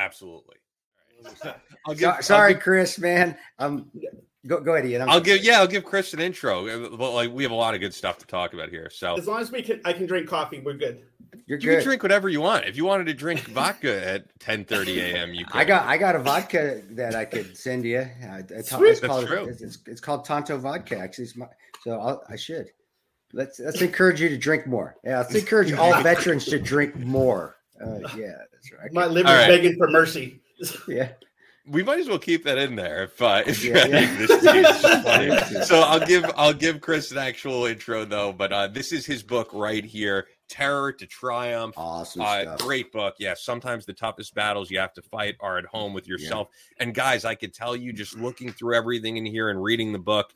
[0.00, 0.56] Absolutely.
[1.86, 3.36] I'll give, sorry, I'll give, Chris, man.
[3.58, 3.90] Um,
[4.46, 5.02] go go ahead, Ian.
[5.02, 6.66] i will give yeah, I'll give Chris an intro.
[6.66, 8.88] Uh, but like we have a lot of good stuff to talk about here.
[8.90, 10.60] So as long as we can, I can drink coffee.
[10.60, 11.02] We're good.
[11.46, 11.76] You're you good.
[11.76, 12.64] can drink whatever you want.
[12.64, 15.60] If you wanted to drink vodka at 10:30 a.m., you could.
[15.60, 17.98] I got I got a vodka that I could send you.
[17.98, 20.96] Uh, it's, it's called it's, it's, it's, called Tonto vodka.
[20.96, 21.46] Actually, my,
[21.82, 22.70] so I'll, I should.
[23.34, 24.96] Let's let's encourage you to drink more.
[25.04, 27.56] Yeah, let's encourage all veterans to drink more.
[27.80, 28.92] Uh, yeah, that's right.
[28.92, 29.48] My liver's right.
[29.48, 30.40] begging for mercy.
[30.88, 31.12] yeah.
[31.66, 35.62] We might as well keep that in there if, uh, if yeah, yeah.
[35.64, 39.22] so I'll give I'll give Chris an actual intro though, but uh, this is his
[39.22, 41.74] book right here, Terror to Triumph.
[41.76, 43.14] Awesome, uh, great book.
[43.20, 46.48] Yeah, sometimes the toughest battles you have to fight are at home with yourself.
[46.50, 46.84] Yeah.
[46.84, 49.98] And guys, I could tell you just looking through everything in here and reading the
[49.98, 50.32] book,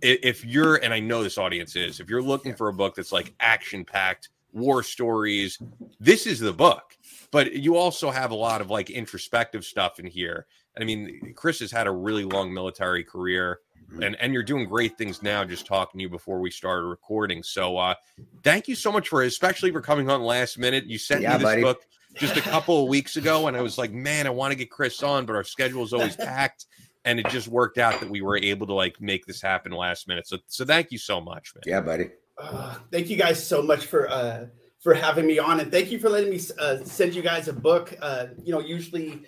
[0.00, 3.12] if you're and I know this audience is, if you're looking for a book that's
[3.12, 5.58] like action packed war stories.
[6.00, 6.96] This is the book,
[7.30, 10.46] but you also have a lot of like introspective stuff in here.
[10.78, 13.60] I mean, Chris has had a really long military career.
[13.90, 14.02] Mm-hmm.
[14.02, 17.42] And, and you're doing great things now just talking to you before we started recording
[17.42, 17.94] so uh
[18.42, 21.38] thank you so much for especially for coming on last minute you sent yeah, me
[21.38, 21.62] this buddy.
[21.62, 21.82] book
[22.14, 24.70] just a couple of weeks ago and i was like man i want to get
[24.70, 26.66] chris on but our schedule is always packed
[27.04, 30.08] and it just worked out that we were able to like make this happen last
[30.08, 32.08] minute so so thank you so much man yeah buddy
[32.42, 34.46] uh, thank you guys so much for uh,
[34.80, 37.52] for having me on, and thank you for letting me uh, send you guys a
[37.52, 37.96] book.
[38.02, 39.22] Uh, you know, usually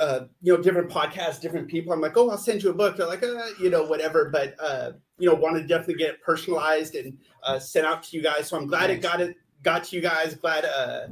[0.00, 1.92] uh, you know, different podcasts, different people.
[1.92, 2.96] I'm like, oh, I'll send you a book.
[2.96, 4.30] They're like, uh, you know, whatever.
[4.30, 8.16] But uh, you know, want to definitely get it personalized and uh, sent out to
[8.16, 8.48] you guys.
[8.48, 10.34] So I'm glad it got it got to you guys.
[10.34, 11.08] Glad uh,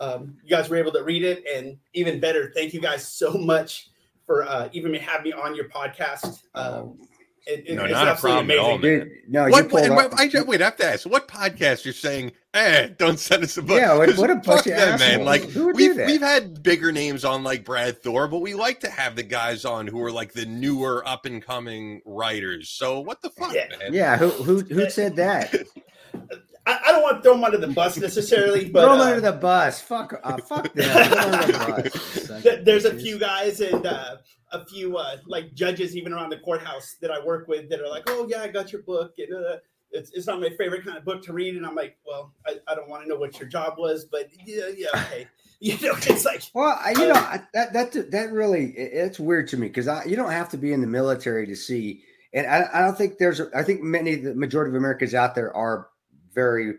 [0.00, 3.32] um, you guys were able to read it, and even better, thank you guys so
[3.32, 3.90] much
[4.24, 6.42] for uh, even having me on your podcast.
[6.54, 6.98] Um,
[7.50, 8.64] it, it, no, it's not a problem amazing.
[8.64, 11.28] at all, Dude, no, what, what, what, I just, wait, I have to ask, what
[11.28, 13.78] podcast you're saying, eh, don't send us a book?
[13.78, 15.24] Yeah, what, what a bunch of them, man.
[15.24, 19.16] Like, we've, we've had bigger names on like Brad Thor, but we like to have
[19.16, 22.68] the guys on who are like the newer up and coming writers.
[22.70, 23.68] So what the fuck, yeah.
[23.78, 23.92] man?
[23.92, 25.54] Yeah, who, who, who said that?
[26.66, 29.10] I, I, don't want to throw them under the bus necessarily, but throw them uh,
[29.10, 29.80] under the bus.
[29.80, 30.88] Fuck, uh, fuck them.
[30.88, 34.16] the There's a few guys and uh,
[34.52, 37.88] a few uh, like judges even around the courthouse that I work with that are
[37.88, 39.56] like, "Oh yeah, I got your book," and uh,
[39.92, 42.56] it's it's not my favorite kind of book to read, and I'm like, "Well, I,
[42.66, 45.26] I don't want to know what your job was, but yeah, yeah, okay."
[45.62, 49.46] You know, it's like well, I, you know I, that that that really it's weird
[49.48, 52.46] to me because I you don't have to be in the military to see, and
[52.46, 55.88] I, I don't think there's I think many the majority of Americans out there are
[56.32, 56.76] very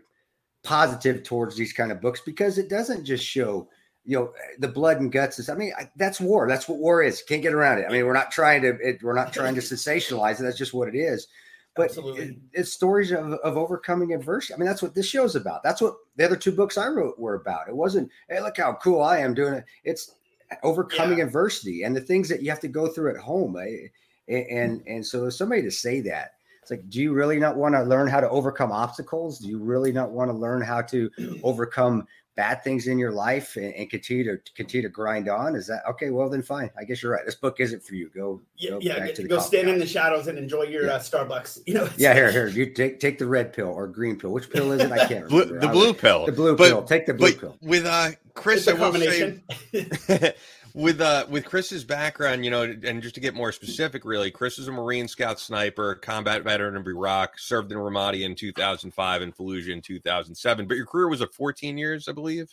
[0.64, 3.68] positive towards these kind of books because it doesn't just show
[4.04, 6.48] you know the blood and guts is i mean that's war.
[6.48, 7.22] That's what war is.
[7.22, 7.86] Can't get around it.
[7.88, 10.42] I mean we're not trying to it, we're not trying to sensationalize it.
[10.42, 11.28] That's just what it is.
[11.74, 14.54] But it, it's stories of, of overcoming adversity.
[14.54, 15.62] I mean that's what this show's about.
[15.62, 17.68] That's what the other two books i wrote were about.
[17.68, 19.64] It wasn't hey look how cool i am doing it.
[19.84, 20.14] It's
[20.62, 21.24] overcoming yeah.
[21.24, 23.56] adversity and the things that you have to go through at home.
[23.56, 23.88] Eh,
[24.28, 26.32] and and so somebody to say that.
[26.60, 29.38] It's like do you really not want to learn how to overcome obstacles?
[29.38, 31.10] Do you really not want to learn how to
[31.42, 35.54] overcome bad things in your life and, and, continue to continue to grind on?
[35.54, 36.70] Is that okay well then fine.
[36.78, 37.24] I guess you're right.
[37.24, 38.10] This book isn't for you.
[38.14, 39.74] Go yeah go, yeah, get, go stand house.
[39.74, 40.94] in the shadows and enjoy your yeah.
[40.94, 44.18] uh, starbucks you know yeah here here you take take the red pill or green
[44.18, 44.30] pill.
[44.30, 44.92] Which pill is it?
[44.92, 45.60] I can't remember.
[45.60, 46.26] the blue pill.
[46.26, 46.82] The blue but, pill.
[46.84, 47.56] Take the blue pill.
[47.60, 49.40] with uh chris I will say,
[50.74, 54.58] with uh with Chris's background, you know, and just to get more specific, really, Chris
[54.58, 59.36] is a Marine Scout sniper, combat veteran of Iraq, served in Ramadi in 2005 and
[59.36, 60.66] Fallujah in 2007.
[60.66, 62.50] But your career was at 14 years, I believe.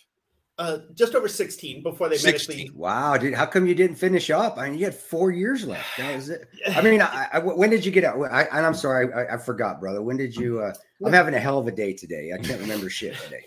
[0.57, 2.57] Uh, just over 16 before they 16.
[2.57, 2.77] medically.
[2.77, 3.33] Wow, dude!
[3.33, 4.57] How come you didn't finish up?
[4.57, 5.97] I mean, you had four years left.
[5.97, 6.49] That was it.
[6.75, 8.21] I mean, I, I, when did you get out?
[8.29, 10.01] I, and I'm sorry, I, I forgot, brother.
[10.01, 10.59] When did you?
[10.59, 10.73] Uh,
[11.05, 12.33] I'm having a hell of a day today.
[12.33, 13.45] I can't remember shit today.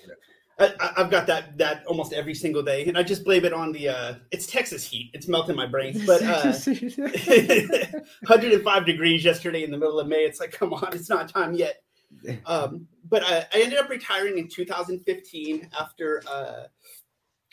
[0.59, 3.73] I, have got that that almost every single day, and I just blame it on
[3.73, 5.11] the uh, it's Texas heat.
[5.15, 6.01] It's melting my brain.
[6.07, 10.25] But uh, 105 degrees yesterday in the middle of May.
[10.25, 11.83] It's like, come on, it's not time yet.
[12.45, 16.65] Um, but I, I, ended up retiring in 2015 after uh,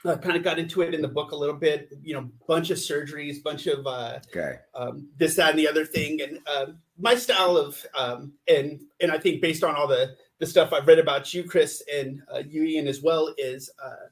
[0.05, 1.89] I kind of got into it in the book a little bit.
[2.01, 4.57] You know, bunch of surgeries, bunch of uh, okay.
[4.75, 9.11] um, this, that, and the other thing, and uh, my style of um, and and
[9.11, 12.39] I think based on all the the stuff I've read about you, Chris, and uh,
[12.39, 14.07] you, Ian, as well, is uh,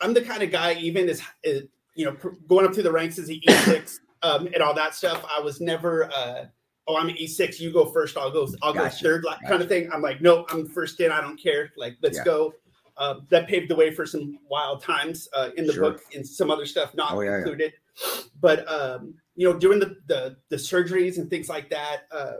[0.00, 1.60] I'm the kind of guy, even as uh,
[1.94, 2.16] you know,
[2.48, 5.24] going up through the ranks as the E6 um, and all that stuff.
[5.34, 6.44] I was never, uh,
[6.86, 9.02] oh, I'm an E6, you go first, I'll go, I'll gotcha.
[9.02, 9.50] go third, like gotcha.
[9.50, 9.90] kind of thing.
[9.92, 11.72] I'm like, no, I'm first in, I don't care.
[11.76, 12.24] Like, let's yeah.
[12.24, 12.54] go.
[12.98, 15.82] Uh, that paved the way for some wild times uh, in the sure.
[15.82, 17.74] book and some other stuff not oh, yeah, included.
[18.02, 18.20] Yeah.
[18.40, 22.36] But um, you know, during the, the, the surgeries and things like that, uh,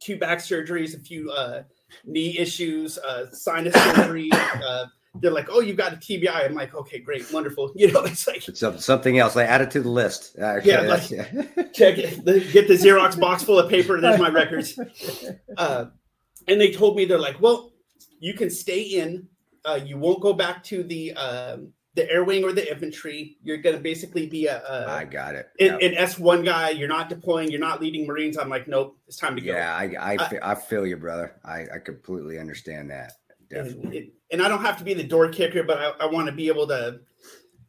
[0.00, 1.64] two back surgeries, a few uh,
[2.04, 4.30] knee issues, uh, sinus surgery.
[4.32, 4.86] Uh,
[5.20, 8.26] they're like, "Oh, you've got a TBI." I'm like, "Okay, great, wonderful." You know, it's
[8.26, 9.36] like it's something else.
[9.36, 10.36] I add it to the list.
[10.38, 11.24] Actually, yeah, like, yeah.
[11.72, 12.24] check it.
[12.52, 14.00] Get the Xerox box full of paper.
[14.00, 14.78] There's my records.
[15.56, 15.86] Uh,
[16.48, 17.72] and they told me they're like, "Well,
[18.18, 19.28] you can stay in.
[19.64, 23.36] Uh, you won't go back to the um, the air wing or the infantry.
[23.42, 25.48] You're going to basically be a, a I got it.
[25.60, 25.92] An, yep.
[25.96, 26.70] S one guy.
[26.70, 27.50] You're not deploying.
[27.50, 28.36] You're not leading Marines.
[28.36, 29.52] I'm like, nope, it's time to go.
[29.52, 31.36] Yeah, I I, uh, I feel you, brother.
[31.44, 33.12] I, I completely understand that.
[33.48, 33.98] Definitely.
[33.98, 36.32] And, and I don't have to be the door kicker, but I, I want to
[36.32, 37.00] be able to.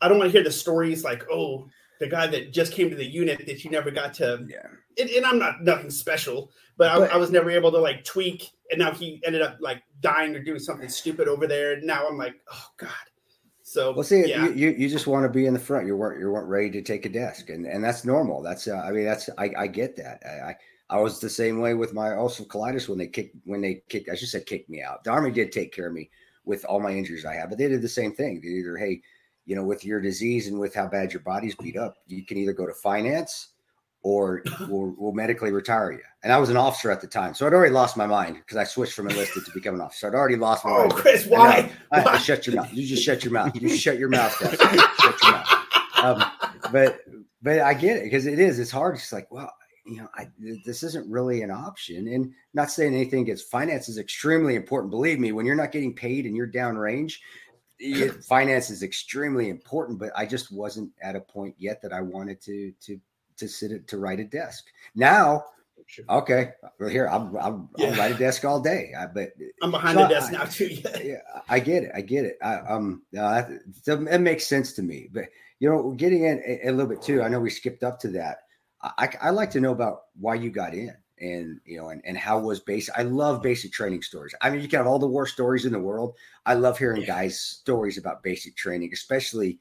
[0.02, 1.68] I don't want to hear the stories like, oh,
[2.00, 4.46] the guy that just came to the unit that you never got to.
[4.50, 4.68] Yeah.
[4.98, 8.04] And, and I'm not nothing special, but, but I, I was never able to like
[8.04, 11.74] tweak, and now he ended up like dying or doing something stupid over there.
[11.74, 12.90] And now I'm like, oh god
[13.76, 14.48] so well, see, yeah.
[14.48, 15.86] you, you, just want to be in the front.
[15.86, 18.42] You weren't you weren't ready to take a desk, and and that's normal.
[18.42, 20.24] That's uh, I mean that's I, I get that.
[20.26, 20.56] I,
[20.90, 24.10] I was the same way with my ulcerative colitis when they kicked when they kicked.
[24.10, 25.04] I should say kicked me out.
[25.04, 26.10] The army did take care of me
[26.46, 28.40] with all my injuries I had, but they did the same thing.
[28.40, 29.02] They either hey,
[29.46, 32.38] you know, with your disease and with how bad your body's beat up, you can
[32.38, 33.50] either go to finance
[34.06, 36.00] or we'll, we'll, medically retire you.
[36.22, 37.34] And I was an officer at the time.
[37.34, 40.08] So I'd already lost my mind because I switched from enlisted to become an officer.
[40.08, 40.92] I'd already lost my oh, mind.
[40.92, 41.72] Chris, why?
[41.92, 42.72] I, I, I, shut your mouth.
[42.72, 43.60] You just shut your mouth.
[43.60, 44.32] You shut your mouth.
[44.40, 45.48] shut your mouth.
[45.98, 46.24] Um,
[46.72, 47.00] but,
[47.42, 48.94] but I get it because it is, it's hard.
[48.94, 49.52] It's like, well,
[49.88, 50.28] you know, I,
[50.64, 52.08] this isn't really an option.
[52.08, 54.92] And not saying anything against finance is extremely important.
[54.92, 57.16] Believe me, when you're not getting paid and you're downrange,
[57.80, 62.02] it, finance is extremely important, but I just wasn't at a point yet that I
[62.02, 63.00] wanted to to
[63.38, 64.66] to sit it to write a desk.
[64.96, 65.46] Now,
[66.10, 67.88] okay, well here I'm, I'm yeah.
[67.88, 68.94] I'll write a desk all day.
[68.98, 70.68] I, but I'm behind so the desk I, now too.
[70.68, 71.00] Yeah.
[71.04, 71.92] yeah, I get it.
[71.96, 72.38] I get it.
[72.42, 73.44] I, um, uh,
[73.88, 75.10] it makes sense to me.
[75.12, 75.26] But
[75.60, 77.22] you know, getting in a, a, little bit too.
[77.22, 78.40] I know we skipped up to that.
[78.82, 82.18] I I like to know about why you got in and you know and, and
[82.18, 85.08] how was basic i love basic training stories i mean you can have all the
[85.08, 86.14] war stories in the world
[86.46, 87.08] i love hearing yeah.
[87.08, 89.58] guys stories about basic training especially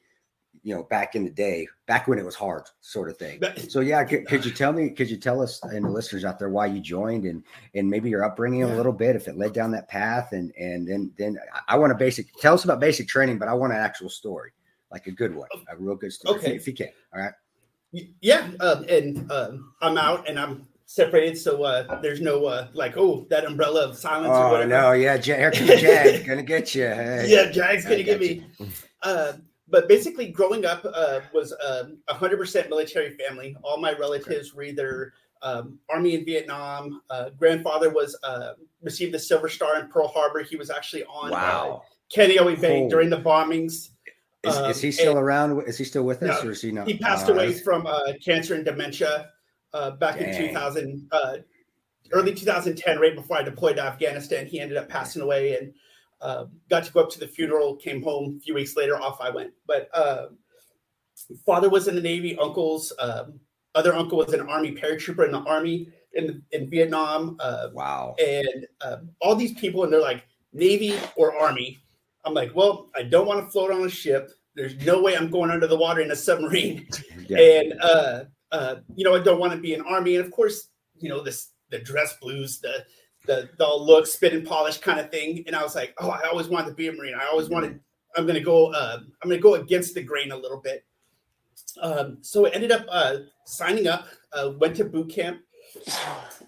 [0.65, 3.81] you know back in the day back when it was hard sort of thing so
[3.81, 6.49] yeah could, could you tell me could you tell us and the listeners out there
[6.49, 8.75] why you joined and and maybe your upbringing yeah.
[8.75, 11.93] a little bit if it led down that path and and then then i want
[11.93, 14.51] a basic tell us about basic training but i want an actual story
[14.91, 16.57] like a good one a real good story okay.
[16.57, 17.33] if you can all right
[18.21, 22.97] yeah um, and um, i'm out and i'm separated, so uh, there's no uh, like,
[22.97, 24.33] oh, that umbrella of silence.
[24.33, 24.69] Oh or whatever.
[24.69, 26.83] no, yeah, here comes Jag, gonna get you.
[26.83, 27.27] Hey.
[27.29, 28.47] Yeah, Jag's gonna get me.
[29.03, 29.33] Uh,
[29.69, 33.57] but basically, growing up uh, was um, a hundred percent military family.
[33.63, 34.57] All my relatives okay.
[34.57, 37.01] were either um, Army in Vietnam.
[37.11, 40.43] Uh, grandfather was uh, received the Silver Star in Pearl Harbor.
[40.43, 41.83] He was actually on uh, wow.
[42.15, 43.91] Kaneohe Bay during the bombings.
[44.43, 45.63] Is, um, is, he still around?
[45.67, 46.87] Is he still with us, no, or is he not?
[46.87, 49.31] He passed away from uh, cancer and dementia
[49.73, 50.35] uh, back Dang.
[50.35, 51.37] in 2000, uh,
[52.13, 54.47] early 2010, right before I deployed to Afghanistan.
[54.47, 55.73] He ended up passing away and
[56.21, 59.21] uh, got to go up to the funeral, came home a few weeks later, off
[59.21, 59.53] I went.
[59.67, 60.27] But uh,
[61.45, 63.41] father was in the Navy, uncles, um,
[63.75, 67.37] other uncle was an Army paratrooper in the Army in, in Vietnam.
[67.41, 68.15] Uh, wow.
[68.25, 68.67] And
[69.21, 71.81] all these people, and they're like, Navy or Army.
[72.25, 74.31] I'm like, well, I don't want to float on a ship.
[74.55, 76.89] There's no way I'm going under the water in a submarine.
[77.27, 77.39] Yeah.
[77.39, 80.17] And uh, uh, you know, I don't want to be an army.
[80.17, 82.85] And of course, you know, this the dress blues, the
[83.27, 85.45] the the look, spit and polish kind of thing.
[85.47, 87.15] And I was like, oh, I always wanted to be a marine.
[87.15, 87.81] I always wanted.
[88.17, 88.73] I'm gonna go.
[88.73, 90.85] Uh, I'm gonna go against the grain a little bit.
[91.81, 94.07] Um, so I ended up uh, signing up.
[94.33, 95.41] Uh, went to boot camp.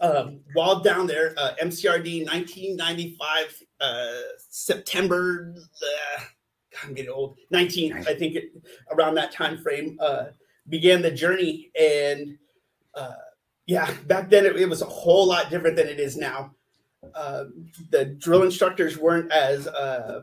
[0.01, 4.07] Um, while down there, uh, MCRD 1995 uh,
[4.39, 5.55] September.
[5.57, 6.23] Uh,
[6.85, 7.37] I'm getting old.
[7.51, 8.51] 19, I think, it,
[8.93, 9.99] around that time frame.
[10.01, 10.27] Uh,
[10.69, 11.71] began the journey.
[11.79, 12.39] And
[12.95, 13.15] uh,
[13.67, 16.55] yeah, back then it, it, was a whole lot different than it is now.
[17.15, 17.45] Uh,
[17.91, 20.23] the drill instructors weren't as uh,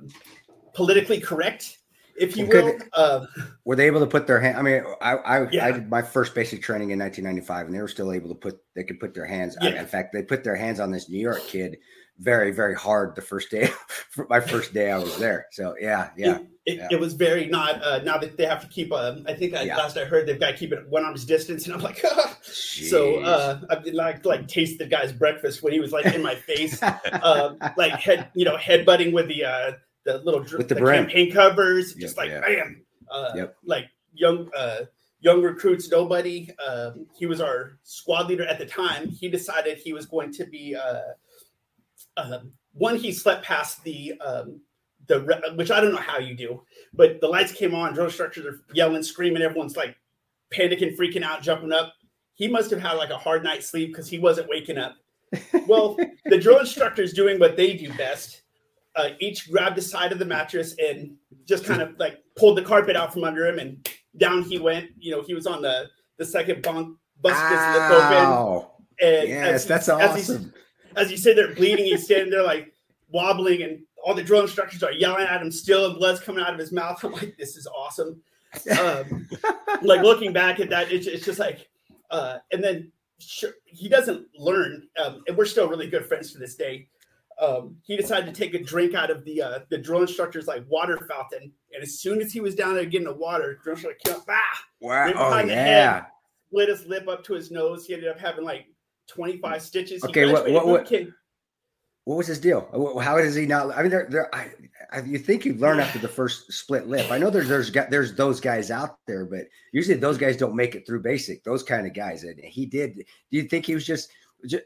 [0.73, 1.79] politically correct,
[2.15, 2.77] if you will.
[2.93, 3.25] Uh,
[3.65, 4.57] were they able to put their hand?
[4.57, 5.65] I mean, I I, yeah.
[5.65, 8.61] I, did my first basic training in 1995, and they were still able to put.
[8.75, 9.57] They could put their hands.
[9.61, 9.69] Yeah.
[9.69, 11.77] I, in fact, they put their hands on this New York kid
[12.19, 13.69] very very hard the first day
[14.29, 16.87] my first day i was there so yeah yeah it, it, yeah.
[16.91, 19.63] it was very not uh now that they have to keep um i think I,
[19.63, 19.77] yeah.
[19.77, 22.03] last i heard they've got to keep it one arm's distance and i'm like
[22.43, 26.35] so uh i like like taste the guy's breakfast when he was like in my
[26.35, 26.81] face
[27.21, 29.71] um like head you know head butting with the uh
[30.05, 32.41] the little with the, the campaign covers yep, just like yeah.
[32.41, 33.55] bam uh yep.
[33.65, 34.79] like young uh
[35.19, 36.49] young recruits nobody
[37.17, 40.75] he was our squad leader at the time he decided he was going to be
[40.75, 41.01] uh
[42.17, 44.59] um, one he slept past the um,
[45.07, 46.61] the which I don't know how you do,
[46.93, 49.95] but the lights came on, drill instructors are yelling, screaming, everyone's like
[50.53, 51.93] panicking, freaking out, jumping up.
[52.35, 54.95] He must have had like a hard night's sleep because he wasn't waking up.
[55.67, 58.41] Well, the drill instructors doing what they do best.
[58.95, 62.61] Uh, each grabbed the side of the mattress and just kind of like pulled the
[62.61, 64.91] carpet out from under him, and down he went.
[64.99, 68.67] You know, he was on the the second bunk, bust lipped open.
[69.01, 70.53] And yes, that's awesome
[70.95, 72.73] as he you sit there bleeding, he's standing there like
[73.09, 76.53] wobbling, and all the drill instructors are yelling at him still, and blood's coming out
[76.53, 77.01] of his mouth.
[77.03, 78.21] I'm like, this is awesome.
[78.79, 79.29] Um,
[79.81, 81.69] like looking back at that, it's, it's just like,
[82.11, 86.37] uh, and then sure, he doesn't learn, um, and we're still really good friends to
[86.37, 86.87] this day.
[87.41, 90.63] Um, he decided to take a drink out of the uh, the drill instructor's like
[90.69, 93.99] water fountain, and as soon as he was down there getting the water, drill instructor
[94.05, 94.35] came up, bah,
[94.81, 95.93] wow, oh, yeah.
[95.93, 96.05] Head,
[96.49, 97.87] split his lip up to his nose.
[97.87, 98.67] He ended up having like
[99.07, 100.03] 25 stitches.
[100.03, 100.91] Okay, what what what,
[102.05, 102.67] what was his deal?
[103.01, 103.75] How does he not?
[103.77, 104.35] I mean, there, there.
[104.35, 104.49] I,
[104.91, 107.09] I, you think you learn after the first split lip?
[107.09, 110.75] I know there's there's there's those guys out there, but usually those guys don't make
[110.75, 111.43] it through basic.
[111.43, 112.95] Those kind of guys, and he did.
[112.95, 114.09] Do you think he was just?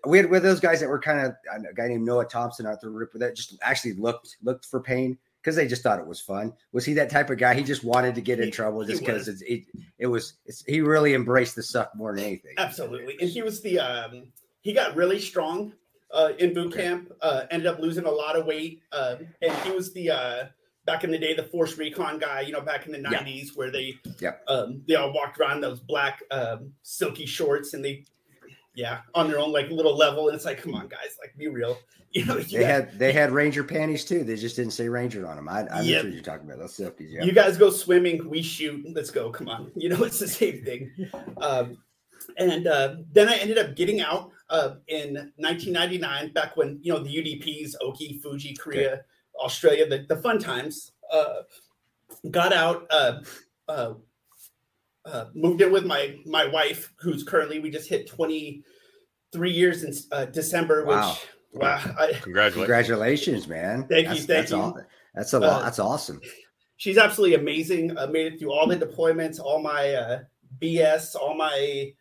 [0.07, 2.81] We had with those guys that were kind of a guy named Noah Thompson out
[2.81, 6.51] there that just actually looked looked for pain because they just thought it was fun.
[6.71, 7.53] Was he that type of guy?
[7.53, 9.65] He just wanted to get in he, trouble just because it,
[9.99, 10.33] it was
[10.65, 12.55] he really embraced the suck more than anything.
[12.57, 14.23] Absolutely, and he was the um,
[14.61, 15.73] he got really strong
[16.11, 17.11] uh, in boot camp.
[17.21, 20.45] Uh, ended up losing a lot of weight, uh, and he was the uh,
[20.85, 22.41] back in the day the force recon guy.
[22.41, 23.53] You know, back in the nineties yeah.
[23.55, 24.33] where they yeah.
[24.47, 28.03] um, they all walked around those black um, silky shorts and they
[28.77, 30.27] yeah, on their own like little level.
[30.27, 31.77] And it's like, come on, guys, like be real.
[32.13, 34.23] You know, you they had they had Ranger panties too.
[34.23, 35.49] They just didn't say Ranger on them.
[35.49, 36.05] I, I yep.
[36.05, 36.57] what you're talking about.
[36.57, 37.11] Those silkies.
[37.11, 37.23] Yeah.
[37.25, 38.83] You guys go swimming, we shoot.
[38.95, 39.29] Let's go.
[39.29, 39.71] Come on.
[39.75, 40.89] You know, it's the same thing.
[41.41, 41.77] Um,
[42.37, 46.99] and uh, then I ended up getting out uh, in 1999, back when you know
[46.99, 49.01] the UDPs, Oki, Fuji, Korea, okay.
[49.39, 50.91] Australia, the, the fun times.
[51.11, 51.41] Uh,
[52.31, 53.19] got out, uh,
[53.67, 53.93] uh,
[55.05, 59.93] uh, moved in with my my wife, who's currently we just hit 23 years in
[60.11, 60.85] uh, December.
[60.85, 61.17] Wow.
[61.51, 63.87] Which wow, I, congratulations, congratulations, man!
[63.87, 64.57] Thank that's, you, thank that's you.
[64.57, 64.79] All,
[65.15, 65.61] that's a lot.
[65.61, 66.21] Uh, that's awesome.
[66.75, 67.97] She's absolutely amazing.
[67.97, 70.19] Uh, made it through all the deployments, all my uh,
[70.61, 71.93] BS, all my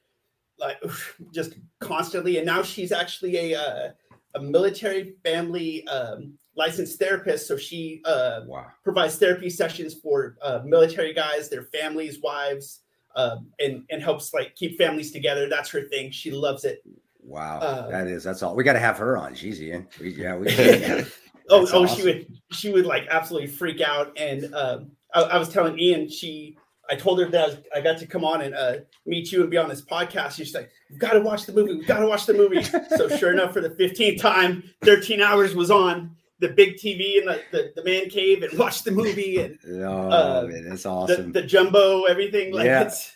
[0.58, 0.78] like
[1.34, 3.90] just constantly, and now she's actually a uh,
[4.34, 7.46] a military family um, licensed therapist.
[7.46, 8.66] So she uh, wow.
[8.84, 12.80] provides therapy sessions for uh, military guys, their families, wives,
[13.14, 15.48] um, and and helps like keep families together.
[15.48, 16.10] That's her thing.
[16.10, 16.82] She loves it.
[17.20, 18.54] Wow, uh, that is that's all.
[18.54, 19.34] We got to have her on.
[19.34, 19.88] She's in.
[20.00, 20.46] We, yeah, we.
[20.56, 21.04] Yeah.
[21.50, 21.96] oh, oh, awesome.
[21.96, 24.16] she would she would like absolutely freak out.
[24.16, 26.56] And um, I, I, was telling Ian, she
[26.90, 28.76] I told her that I, was, I got to come on and uh,
[29.06, 30.32] meet you and be on this podcast.
[30.32, 31.74] She's like, "We've got to watch the movie.
[31.74, 32.62] We've got to watch the movie."
[32.96, 37.26] so sure enough, for the fifteenth time, thirteen hours was on the big TV in
[37.26, 41.32] the, the, the, man cave and watched the movie and oh, uh, man, that's awesome.
[41.32, 42.82] The, the, jumbo, everything like yeah.
[42.82, 43.12] it's.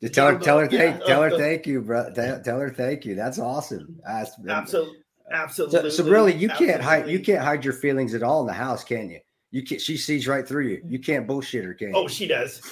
[0.00, 1.06] Just tell her, tell her, thank, yeah.
[1.06, 2.10] tell her, thank you, bro.
[2.14, 3.14] Tell, tell, her, thank you.
[3.14, 4.00] That's awesome.
[4.06, 4.98] That's, absolutely,
[5.30, 5.90] absolutely.
[5.90, 6.66] So, so really, you absolutely.
[6.72, 9.20] can't hide, you can't hide your feelings at all in the house, can you?
[9.50, 10.82] You can She sees right through you.
[10.86, 11.94] You can't bullshit her, can you?
[11.94, 12.62] Oh, she does.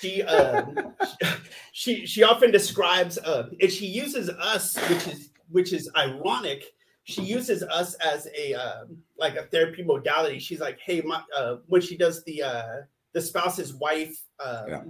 [0.00, 0.94] She, um,
[1.72, 6.64] she, she often describes, uh, and she uses us, which is, which is ironic
[7.10, 10.38] she uses us as a um, like a therapy modality.
[10.38, 12.76] She's like, hey, my, uh, when she does the uh,
[13.12, 14.82] the spouse's wife, um, yeah.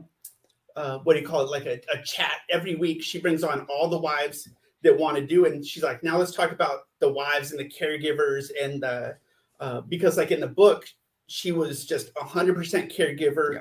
[0.77, 1.51] uh, what do you call it?
[1.51, 3.03] Like a, a chat every week.
[3.03, 4.49] She brings on all the wives
[4.83, 7.69] that want to do, and she's like, now let's talk about the wives and the
[7.69, 9.17] caregivers and the
[9.61, 10.87] uh, because like in the book,
[11.27, 13.55] she was just a hundred percent caregiver.
[13.55, 13.61] Yeah.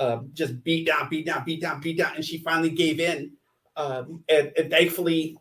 [0.00, 3.32] Um, just beat down, beat down, beat down, beat down, and she finally gave in.
[3.76, 5.36] Um, and, and, thankfully,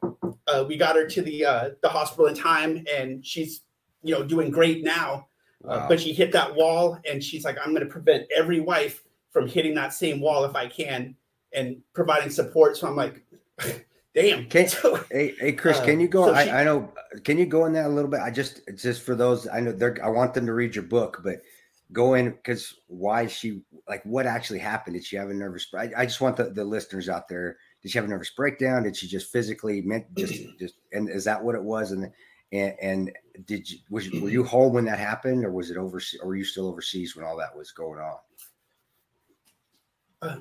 [0.47, 3.61] uh, we got her to the uh, the hospital in time, and she's
[4.03, 5.27] you know doing great now.
[5.63, 5.85] Uh, wow.
[5.87, 9.01] but she hit that wall, and she's like, "I'm going to prevent every wife
[9.31, 11.15] from hitting that same wall if I can,"
[11.53, 12.75] and providing support.
[12.75, 13.23] So I'm like,
[14.13, 14.67] "Damn." Can,
[15.11, 16.27] hey, hey, Chris, can you go?
[16.27, 16.91] So she, I, I, know.
[17.23, 18.19] Can you go in that a little bit?
[18.19, 19.97] I just just for those I know they're.
[20.03, 21.41] I want them to read your book, but
[21.91, 24.95] go in because why she like what actually happened?
[24.95, 25.67] Did she have a nervous?
[25.77, 28.83] I, I just want the, the listeners out there did she have a nervous breakdown?
[28.83, 31.91] Did she just physically meant just just and is that what it was?
[31.91, 32.11] And
[32.51, 33.11] and, and
[33.45, 36.19] did you was were you home when that happened, or was it overseas?
[36.21, 38.17] Or were you still overseas when all that was going on?
[40.21, 40.37] Uh,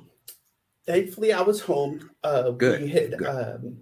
[0.87, 2.11] thankfully, I was home.
[2.25, 2.83] Uh, good.
[2.83, 3.29] We had, good.
[3.29, 3.79] Um,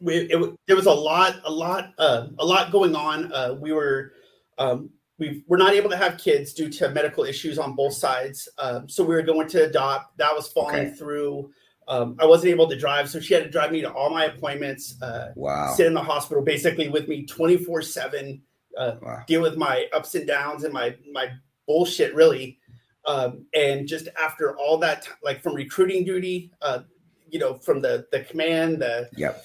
[0.00, 3.32] we, it, there was a lot, a lot, uh, a lot going on.
[3.32, 4.12] Uh, we were,
[4.58, 8.48] um, we were not able to have kids due to medical issues on both sides.
[8.58, 10.16] Um, so we were going to adopt.
[10.18, 10.94] That was falling okay.
[10.94, 11.50] through.
[11.86, 14.24] Um, I wasn't able to drive, so she had to drive me to all my
[14.24, 15.00] appointments.
[15.02, 15.72] Uh, wow.
[15.74, 18.42] Sit in the hospital basically with me twenty four seven.
[18.76, 18.96] Uh,
[19.28, 21.28] deal with my ups and downs and my my
[21.66, 22.58] bullshit really.
[23.06, 26.80] Um, and just after all that, like from recruiting duty, uh,
[27.28, 29.44] you know, from the the command, the yep,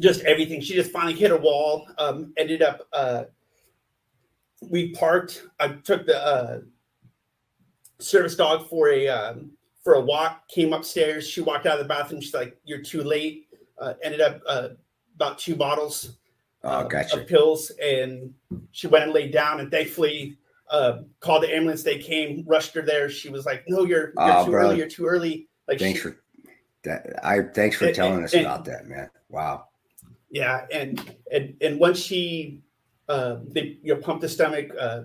[0.00, 0.60] just everything.
[0.60, 1.86] She just finally hit a wall.
[1.98, 3.24] Um, ended up, uh,
[4.70, 5.46] we parked.
[5.60, 6.60] I took the uh,
[7.98, 9.50] service dog for a um,
[9.82, 11.28] for a walk, came upstairs.
[11.28, 12.20] She walked out of the bathroom.
[12.20, 13.48] She's like, "You're too late."
[13.78, 14.68] Uh, ended up uh,
[15.16, 16.16] about two bottles
[16.62, 17.20] oh, gotcha.
[17.20, 18.32] of pills, and
[18.72, 19.60] she went and laid down.
[19.60, 20.38] And thankfully,
[20.70, 21.82] uh, called the ambulance.
[21.82, 23.08] They came, rushed her there.
[23.10, 24.68] She was like, "No, you're, you're oh, too brother.
[24.68, 24.78] early.
[24.78, 26.22] You're too early." Like, thanks she, for
[26.84, 27.24] that.
[27.24, 29.10] I thanks for and, telling and, us and, about that, man.
[29.28, 29.68] Wow.
[30.30, 32.62] Yeah, and and and once she,
[33.08, 35.02] uh, they you know pumped the stomach, uh,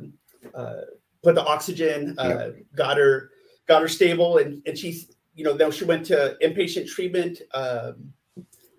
[0.55, 0.81] uh,
[1.23, 2.55] put the oxygen, uh, yep.
[2.75, 3.31] got her
[3.67, 8.13] got her stable, and and she's you know then she went to inpatient treatment, um,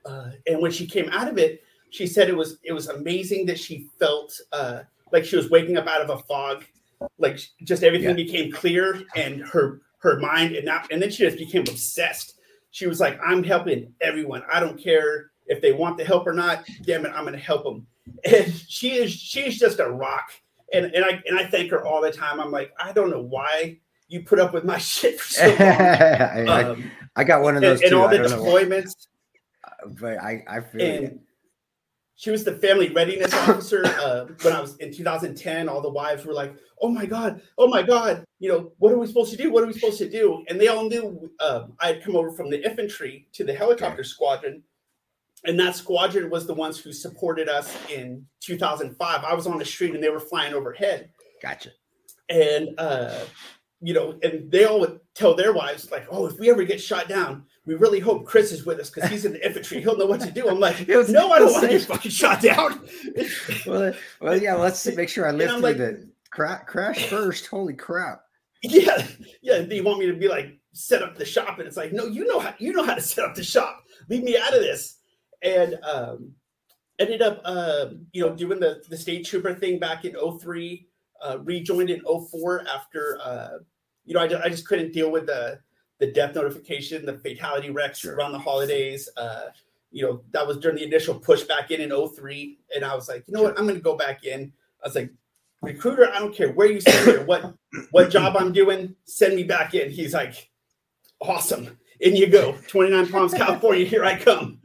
[0.04, 3.46] uh, and when she came out of it, she said it was it was amazing
[3.46, 4.80] that she felt uh,
[5.12, 6.64] like she was waking up out of a fog,
[7.18, 8.24] like just everything yeah.
[8.24, 12.34] became clear and her her mind and not and then she just became obsessed.
[12.70, 14.42] She was like, "I'm helping everyone.
[14.50, 16.64] I don't care if they want the help or not.
[16.84, 17.86] Damn it, I'm going to help them."
[18.24, 20.30] And she is she's just a rock.
[20.72, 22.40] And, and I and I thank her all the time.
[22.40, 25.56] I'm like, I don't know why you put up with my shit for so long.
[25.60, 28.94] I, um, I, got one of those and, and all the deployments.
[30.00, 31.20] But I, I feel and
[32.20, 35.70] she was the family readiness officer uh, when I was in 2010.
[35.70, 38.98] All the wives were like, "Oh my god, oh my god, you know what are
[38.98, 39.50] we supposed to do?
[39.50, 42.30] What are we supposed to do?" And they all knew um, I had come over
[42.30, 44.08] from the infantry to the helicopter okay.
[44.08, 44.62] squadron,
[45.44, 49.24] and that squadron was the ones who supported us in 2005.
[49.24, 51.10] I was on the street and they were flying overhead.
[51.42, 51.70] Gotcha.
[52.28, 53.20] And uh,
[53.80, 56.80] you know, and they all would tell their wives like, "Oh, if we ever get
[56.80, 59.80] shot down, we really hope Chris is with us because he's in the infantry.
[59.80, 62.10] He'll know what to do." I'm like, was, "No, I don't want to get fucking
[62.10, 62.86] shot down."
[63.66, 64.54] well, well, yeah.
[64.54, 67.46] Let's make sure I live through like, the cra- crash first.
[67.46, 68.22] Holy crap!
[68.62, 69.06] Yeah,
[69.40, 69.62] yeah.
[69.62, 72.26] They want me to be like set up the shop, and it's like, no, you
[72.26, 73.82] know how you know how to set up the shop.
[74.10, 74.99] Leave me out of this.
[75.42, 76.32] And um,
[76.98, 80.86] ended up, uh, you know, doing the the state trooper thing back in 03
[81.22, 83.58] uh, rejoined in 04 after, uh,
[84.04, 85.60] you know, I, just, I just couldn't deal with the
[85.98, 88.16] the death notification, the fatality wrecks sure.
[88.16, 89.08] around the holidays.
[89.18, 89.48] Uh,
[89.90, 92.58] you know, that was during the initial push back in in 03.
[92.74, 94.52] And I was like, you know what, I'm going to go back in.
[94.82, 95.12] I was like,
[95.60, 97.54] recruiter, I don't care where you send me or what,
[97.90, 99.90] what job I'm doing, send me back in.
[99.90, 100.50] He's like,
[101.20, 101.76] awesome.
[102.00, 102.52] In you go.
[102.68, 104.59] 29 Palms, California, here I come.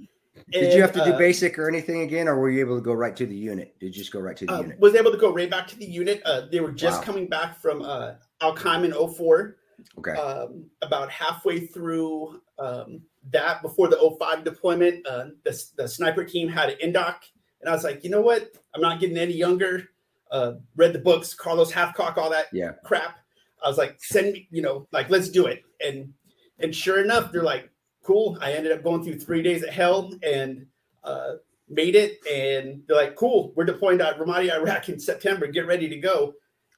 [0.52, 2.82] Did you have to do uh, basic or anything again, or were you able to
[2.82, 3.76] go right to the unit?
[3.80, 4.80] Did you just go right to the uh, unit?
[4.80, 6.22] Was able to go right back to the unit.
[6.24, 7.04] Uh, they were just wow.
[7.04, 9.58] coming back from uh, Al Qaim in 04.
[9.98, 10.12] Okay.
[10.12, 16.48] Um, about halfway through um, that, before the 05 deployment, uh, the, the sniper team
[16.48, 17.16] had an indoc.
[17.62, 18.52] And I was like, you know what?
[18.76, 19.90] I'm not getting any younger.
[20.32, 22.74] Uh, read the books, Carlos Hathcock, all that yeah.
[22.84, 23.18] crap.
[23.64, 25.64] I was like, send me, you know, like, let's do it.
[25.84, 26.14] And
[26.60, 27.70] and sure enough, they're like,
[28.06, 28.38] cool.
[28.42, 30.66] I ended up going through three days of hell and
[31.04, 31.34] uh,
[31.68, 32.20] made it.
[32.32, 35.48] And they're like, cool, we're deploying to Ramadi, Iraq in September.
[35.48, 36.34] Get ready to go.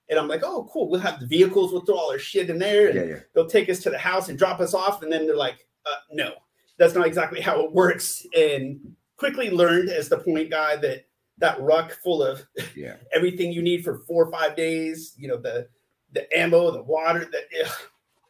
[0.10, 0.90] And I'm like, oh, cool.
[0.90, 1.72] We'll have the vehicles.
[1.72, 2.88] We'll throw all our shit in there.
[2.88, 3.20] And yeah, yeah.
[3.36, 5.04] they'll take us to the house and drop us off.
[5.04, 6.32] And then they're like, uh, no,
[6.78, 8.26] that's not exactly how it works.
[8.36, 8.80] And
[9.18, 11.06] quickly learned as the point guy that
[11.40, 12.44] that ruck full of
[12.76, 12.96] yeah.
[13.14, 15.68] everything you need for four or five days, you know, the
[16.14, 17.72] the ammo, the water, the ugh,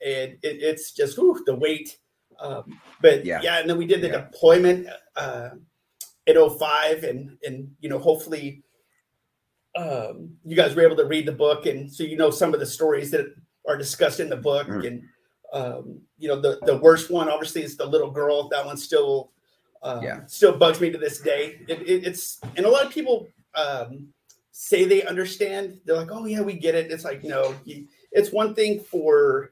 [0.03, 1.97] and it, it's just whew, the weight
[2.39, 3.39] um, but yeah.
[3.41, 4.21] yeah, and then we did the yeah.
[4.21, 5.49] deployment uh,
[6.27, 8.63] in 05 and and you know hopefully
[9.75, 12.59] um, you guys were able to read the book and so you know some of
[12.59, 13.25] the stories that
[13.67, 14.85] are discussed in the book mm.
[14.85, 15.03] and
[15.53, 19.31] um, you know the the worst one obviously is the little girl that one still
[19.83, 20.25] um, yeah.
[20.25, 24.07] still bugs me to this day it, it, it's and a lot of people um,
[24.51, 27.55] say they understand they're like oh yeah we get it it's like no
[28.11, 29.51] it's one thing for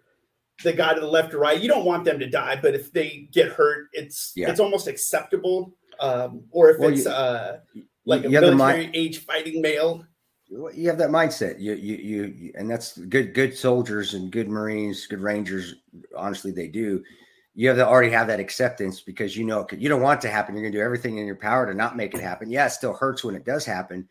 [0.64, 1.60] the guy to the left or right.
[1.60, 4.50] You don't want them to die, but if they get hurt, it's yeah.
[4.50, 5.76] it's almost acceptable.
[6.00, 7.60] Um, or if well, it's you, uh,
[8.06, 10.06] like a military age fighting male.
[10.48, 11.60] You have that mindset.
[11.60, 13.34] You, you, you, and that's good.
[13.34, 15.76] Good soldiers and good Marines, good Rangers.
[16.16, 17.04] Honestly, they do.
[17.56, 20.34] You have to already have that acceptance because you know you don't want it to
[20.34, 20.56] happen.
[20.56, 22.50] You're going to do everything in your power to not make it happen.
[22.50, 24.08] Yeah, it still hurts when it does happen,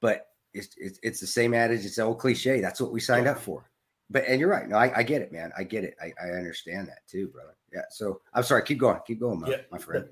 [0.00, 1.84] but it's it's, it's the same adage.
[1.84, 2.60] It's the old cliche.
[2.60, 3.71] That's what we signed up for
[4.12, 4.68] but and you're right.
[4.68, 5.52] No, I, I get it, man.
[5.56, 5.96] I get it.
[6.00, 7.56] I, I, understand that too, brother.
[7.72, 7.82] Yeah.
[7.90, 8.62] So I'm sorry.
[8.62, 8.98] Keep going.
[9.06, 9.56] Keep going, my, yeah.
[9.70, 10.06] my friend.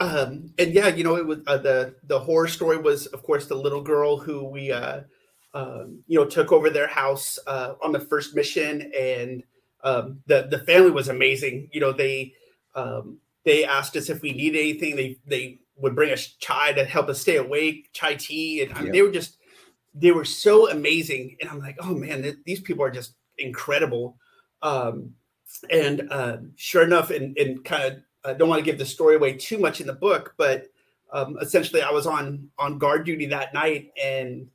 [0.00, 3.46] Um, and yeah, you know, it was uh, the the horror story was, of course,
[3.46, 5.02] the little girl who we, uh,
[5.54, 9.42] um, you know, took over their house uh, on the first mission, and
[9.84, 11.68] um, the the family was amazing.
[11.72, 12.34] You know, they
[12.74, 14.96] um, they asked us if we needed anything.
[14.96, 18.82] They they would bring us chai to help us stay awake, chai tea, and I
[18.82, 19.38] mean, they were just
[19.94, 21.36] they were so amazing.
[21.40, 24.16] And I'm like, oh man, th- these people are just incredible.
[24.62, 25.14] Um,
[25.70, 29.16] and uh, sure enough, and, and kind of I don't want to give the story
[29.16, 30.66] away too much in the book, but
[31.12, 34.48] um, essentially I was on on guard duty that night, and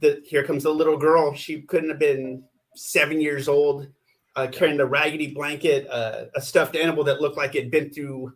[0.00, 1.34] the here comes the little girl.
[1.34, 2.44] She couldn't have been
[2.74, 3.88] seven years old,
[4.36, 8.32] uh, carrying a raggedy blanket, uh, a stuffed animal that looked like it'd been through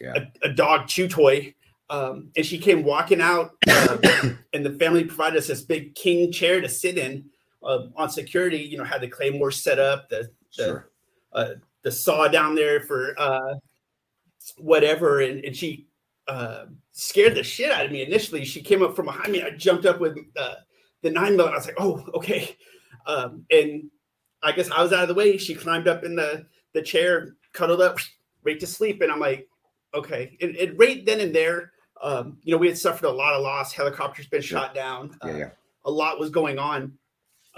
[0.00, 0.26] yeah.
[0.42, 1.54] a, a, dog chew toy.
[1.88, 3.96] Um, and she came walking out, uh,
[4.52, 7.24] and the family provided us this big king chair to sit in
[7.62, 10.90] uh, on security, you know, had the claymore set up, the the, sure.
[11.32, 11.50] uh,
[11.82, 13.54] the saw down there for uh,
[14.58, 15.86] whatever, and, and she
[16.28, 18.44] uh, scared the shit out of me initially.
[18.44, 19.42] She came up from behind me.
[19.42, 20.54] I jumped up with uh,
[21.02, 21.48] the nine mil.
[21.48, 22.56] I was like, oh, okay.
[23.06, 23.90] Um, and
[24.42, 25.36] I guess I was out of the way.
[25.36, 27.98] She climbed up in the the chair, cuddled up,
[28.44, 29.48] right to sleep, and I'm like,
[29.94, 30.36] okay.
[30.40, 33.42] And, and right then and there, um, you know, we had suffered a lot of
[33.42, 33.72] loss.
[33.72, 35.16] Helicopters been shot down.
[35.24, 35.50] Yeah, yeah.
[35.84, 36.92] A lot was going on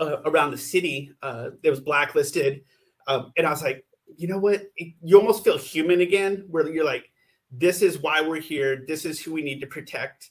[0.02, 2.62] uh, around the city uh, that was blacklisted.
[3.06, 3.84] Um, and I was like,
[4.16, 4.62] you know what?
[4.76, 7.10] You almost feel human again, where you're like,
[7.50, 8.84] this is why we're here.
[8.86, 10.30] This is who we need to protect.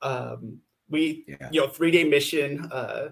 [0.00, 0.58] Um,
[0.88, 1.48] we, yeah.
[1.50, 2.68] you know, three day mission.
[2.70, 3.10] Uh,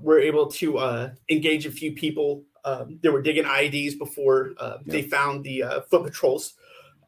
[0.00, 2.44] we're able to uh, engage a few people.
[2.64, 4.92] Um, they were digging IEDs before uh, yeah.
[4.92, 6.54] they found the uh, foot patrols.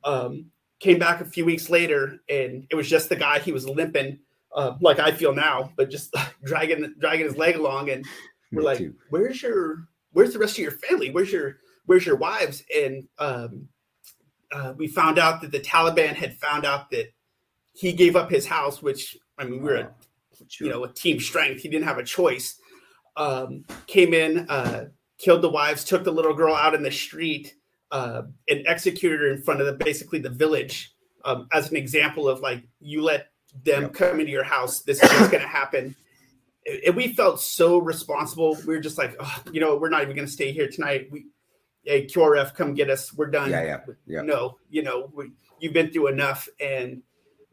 [0.05, 0.47] Um,
[0.81, 3.39] came back a few weeks later, and it was just the guy.
[3.39, 4.19] He was limping
[4.55, 8.05] uh, like I feel now, but just dragging dragging his leg along, and
[8.53, 8.95] we're Me like, too.
[9.11, 11.11] "Where's your Where's the rest of your family?
[11.11, 13.69] Where's your Where's your wives?" And um,
[14.53, 17.13] uh, we found out that the Taliban had found out that
[17.73, 19.91] he gave up his house, which I mean, we're a
[20.61, 21.63] you know a team strength.
[21.63, 22.59] He didn't have a choice.
[23.17, 24.87] Um, came in, uh,
[25.19, 27.55] killed the wives, took the little girl out in the street,
[27.91, 30.95] uh, and executed her in front of the basically the village
[31.25, 33.29] um, as an example of like you let
[33.65, 33.95] them yep.
[33.95, 34.81] come into your house.
[34.81, 35.95] This is what's going to happen.
[36.87, 38.57] And we felt so responsible.
[38.67, 41.09] We were just like, oh, you know, we're not even going to stay here tonight.
[41.11, 41.27] We,
[41.85, 43.13] hey, QRF, come get us.
[43.13, 43.51] We're done.
[43.51, 44.23] Yeah, yeah, yeah.
[44.23, 46.49] No, you know, we, you've been through enough.
[46.61, 47.03] And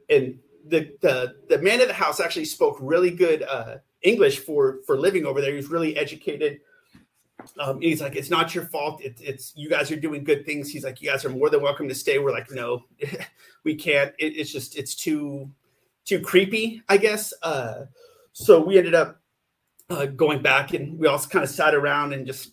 [0.10, 4.80] and the the the man of the house actually spoke really good uh, English for
[4.86, 5.52] for living over there.
[5.52, 6.60] He was really educated.
[7.58, 9.02] Um, he's like, it's not your fault.
[9.02, 10.70] It, it's you guys are doing good things.
[10.70, 12.20] He's like, you guys are more than welcome to stay.
[12.20, 12.84] We're like, no,
[13.64, 14.14] we can't.
[14.20, 15.50] It, it's just it's too
[16.10, 17.34] too creepy, I guess.
[17.42, 17.86] Uh,
[18.34, 19.22] so we ended up
[19.90, 22.52] uh, going back, and we all kind of sat around and just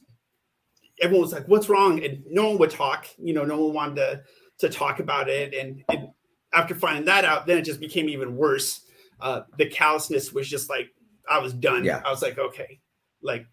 [1.00, 3.06] everyone was like, "What's wrong?" And no one would talk.
[3.18, 4.22] You know, no one wanted to
[4.58, 5.54] to talk about it.
[5.54, 6.08] And, and
[6.54, 8.82] after finding that out, then it just became even worse.
[9.20, 10.88] Uh, the callousness was just like
[11.28, 11.84] I was done.
[11.84, 12.02] Yeah.
[12.04, 12.80] I was like, okay,
[13.22, 13.46] like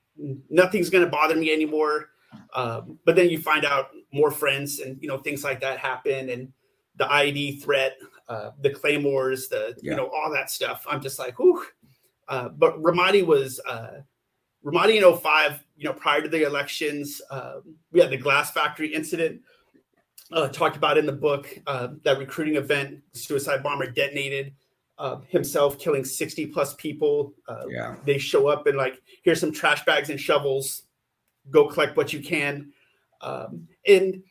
[0.50, 2.10] nothing's going to bother me anymore.
[2.56, 6.30] Um, but then you find out more friends and you know things like that happen
[6.30, 6.52] and
[6.96, 7.98] the ID threat,
[8.28, 9.92] uh, the claymores, the yeah.
[9.92, 10.86] you know all that stuff.
[10.90, 11.64] I'm just like, whew.
[12.28, 14.02] Uh, but Ramadi was uh,
[14.64, 18.94] Ramadi in 05, you know, prior to the elections, um, we had the glass factory
[18.94, 19.42] incident.
[20.32, 24.54] Uh, talked about in the book uh, that recruiting event, suicide bomber detonated
[24.98, 27.34] uh, himself, killing 60 plus people.
[27.48, 27.96] Uh, yeah.
[28.06, 30.84] They show up and like, here's some trash bags and shovels.
[31.52, 32.72] Go collect what you can.
[33.22, 34.24] Um, and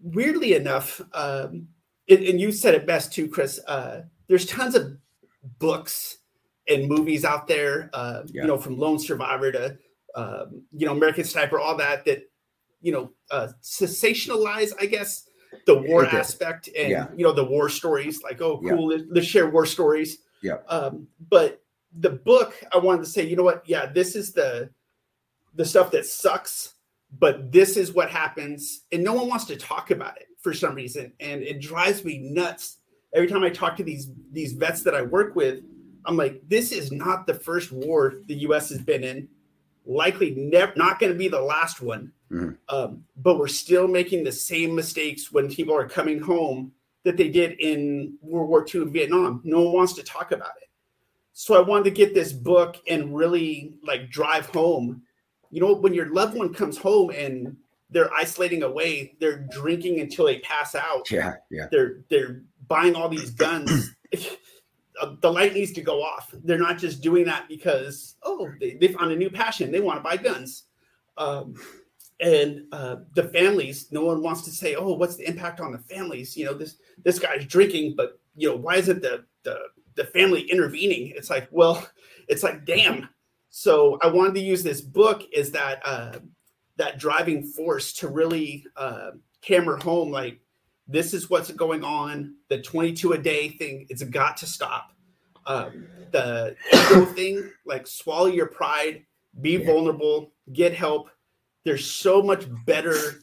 [0.00, 1.68] weirdly enough, um,
[2.08, 3.60] and, and, you said it best too, Chris.
[3.66, 4.96] Uh, there's tons of
[5.58, 6.18] books
[6.68, 8.42] and movies out there, uh, yeah.
[8.42, 9.78] you know, from Lone Survivor to,
[10.14, 12.30] um, you know, American Sniper, all that, that,
[12.80, 15.28] you know, uh, sensationalize, I guess,
[15.66, 16.18] the war okay.
[16.18, 17.06] aspect and, yeah.
[17.16, 19.04] you know, the war stories like, oh, cool, yeah.
[19.10, 20.18] let's share war stories.
[20.42, 20.58] Yeah.
[20.68, 21.62] Um, but
[21.98, 23.62] the book, I wanted to say, you know what?
[23.66, 24.70] Yeah, this is the,
[25.54, 26.73] the stuff that sucks,
[27.18, 28.84] but this is what happens.
[28.92, 31.12] And no one wants to talk about it for some reason.
[31.20, 32.78] And it drives me nuts
[33.14, 35.60] every time I talk to these, these vets that I work with
[36.06, 38.68] I'm like, this is not the first war the U.S.
[38.70, 39.28] has been in.
[39.86, 42.12] Likely, never not going to be the last one.
[42.30, 42.74] Mm-hmm.
[42.74, 46.72] Um, but we're still making the same mistakes when people are coming home
[47.04, 49.40] that they did in World War II and Vietnam.
[49.44, 50.68] No one wants to talk about it.
[51.32, 55.02] So I wanted to get this book and really like drive home.
[55.54, 57.56] You know, when your loved one comes home and
[57.88, 61.08] they're isolating away, they're drinking until they pass out.
[61.08, 61.68] Yeah, yeah.
[61.70, 63.94] They're they're buying all these guns.
[65.00, 66.34] uh, the light needs to go off.
[66.42, 69.70] They're not just doing that because oh they, they found a new passion.
[69.70, 70.64] They want to buy guns.
[71.16, 71.54] Um,
[72.18, 75.78] and uh, the families, no one wants to say, oh, what's the impact on the
[75.78, 76.36] families?
[76.36, 79.56] You know, this this guy's drinking, but you know, why isn't the the
[79.94, 81.12] the family intervening?
[81.14, 81.86] It's like, well,
[82.26, 83.08] it's like, damn.
[83.56, 86.18] So I wanted to use this book as that uh,
[86.76, 89.12] that driving force to really uh,
[89.46, 90.40] hammer home, like
[90.88, 92.34] this is what's going on.
[92.48, 94.90] The 22 a day thing, it's got to stop.
[95.46, 99.04] Um, the ego thing, like swallow your pride,
[99.40, 99.66] be yeah.
[99.66, 101.10] vulnerable, get help.
[101.62, 103.22] There's so much better.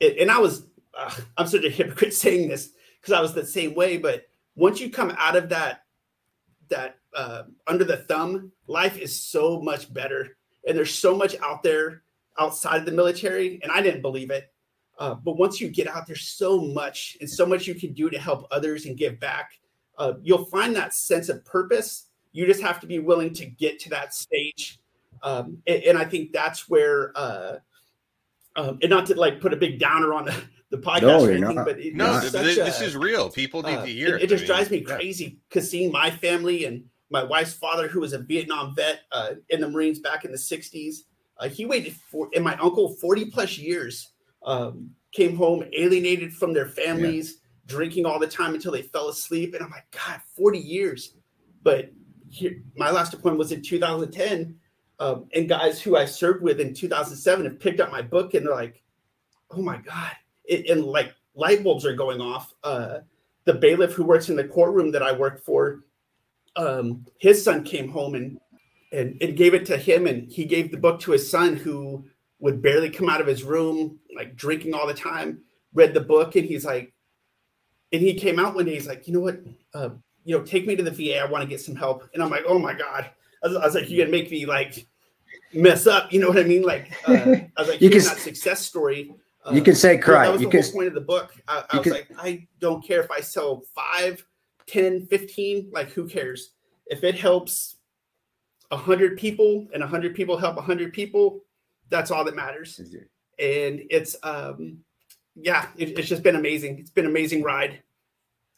[0.00, 0.62] And I was,
[0.98, 3.98] uh, I'm such a hypocrite saying this because I was the same way.
[3.98, 5.82] But once you come out of that,
[6.70, 10.36] that uh, under the thumb, life is so much better.
[10.68, 12.02] And there's so much out there
[12.38, 13.58] outside of the military.
[13.62, 14.52] And I didn't believe it.
[14.98, 18.08] Uh, but once you get out, there's so much and so much you can do
[18.10, 19.52] to help others and give back.
[19.98, 22.06] Uh, you'll find that sense of purpose.
[22.32, 24.78] You just have to be willing to get to that stage.
[25.22, 27.56] Um, and, and, I think that's where, uh,
[28.54, 30.34] um, and not to like put a big downer on the,
[30.70, 33.30] the podcast no, or anything, but it, no, this, this is real.
[33.30, 34.22] People need uh, to hear it.
[34.22, 37.88] It, it just mean, drives me crazy because seeing my family and my wife's father,
[37.88, 41.02] who was a Vietnam vet uh, in the Marines back in the 60s,
[41.38, 44.12] uh, he waited for, and my uncle 40 plus years
[44.44, 47.76] um, came home alienated from their families, yeah.
[47.76, 49.54] drinking all the time until they fell asleep.
[49.54, 51.14] And I'm like, God, 40 years.
[51.62, 51.90] But
[52.30, 54.56] here, my last appointment was in 2010.
[54.98, 58.46] Um, and guys who I served with in 2007 have picked up my book and
[58.46, 58.82] they're like,
[59.50, 60.12] oh my God.
[60.44, 62.54] It, and like light bulbs are going off.
[62.64, 63.00] Uh,
[63.44, 65.84] the bailiff who works in the courtroom that I work for,
[66.56, 68.38] um, his son came home and,
[68.92, 70.06] and, and gave it to him.
[70.06, 72.04] And he gave the book to his son who
[72.38, 75.40] would barely come out of his room, like drinking all the time,
[75.74, 76.92] read the book, and he's like,
[77.92, 79.40] and he came out one day, he's like, you know what,
[79.74, 79.90] uh,
[80.24, 81.20] you know, take me to the VA.
[81.20, 82.08] I want to get some help.
[82.12, 83.08] And I'm like, oh my God.
[83.44, 84.86] I was, I was like, you're gonna make me like
[85.54, 86.12] mess up.
[86.12, 86.62] You know what I mean?
[86.62, 89.14] Like, uh, I was like, you can, that success story.
[89.44, 90.26] Uh, you can say cry.
[90.26, 91.32] That was you the can, whole point of the book.
[91.46, 94.24] I, I was can, like, I don't care if I sell five
[94.66, 96.50] 10, 15, like who cares?
[96.86, 97.76] If it helps
[98.68, 101.40] 100 people and 100 people help 100 people,
[101.88, 102.80] that's all that matters.
[103.38, 104.78] And it's, um,
[105.34, 106.78] yeah, it, it's just been amazing.
[106.78, 107.82] It's been an amazing ride.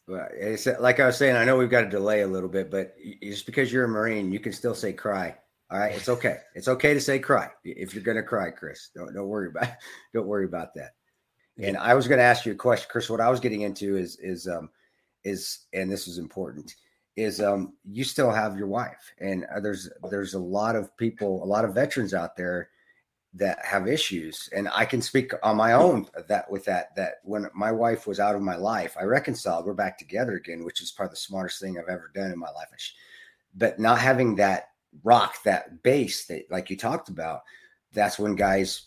[0.06, 2.70] Well, it's like I was saying, I know we've got to delay a little bit,
[2.70, 5.36] but just because you're a Marine, you can still say cry.
[5.70, 5.94] All right.
[5.94, 6.38] It's okay.
[6.54, 8.90] It's okay to say cry if you're going to cry, Chris.
[8.94, 9.68] Don't, don't worry about,
[10.14, 10.92] don't worry about that.
[11.60, 13.10] And I was going to ask you a question, Chris.
[13.10, 14.70] What I was getting into is, is, um,
[15.24, 16.74] is, and this is important
[17.18, 21.42] is um, you still have your wife, and uh, there's there's a lot of people,
[21.42, 22.70] a lot of veterans out there
[23.34, 27.48] that have issues, and I can speak on my own that with that that when
[27.52, 29.66] my wife was out of my life, I reconciled.
[29.66, 32.50] We're back together again, which is probably the smartest thing I've ever done in my
[32.50, 32.68] life.
[33.52, 34.68] But not having that
[35.02, 37.40] rock, that base that like you talked about,
[37.92, 38.86] that's when guys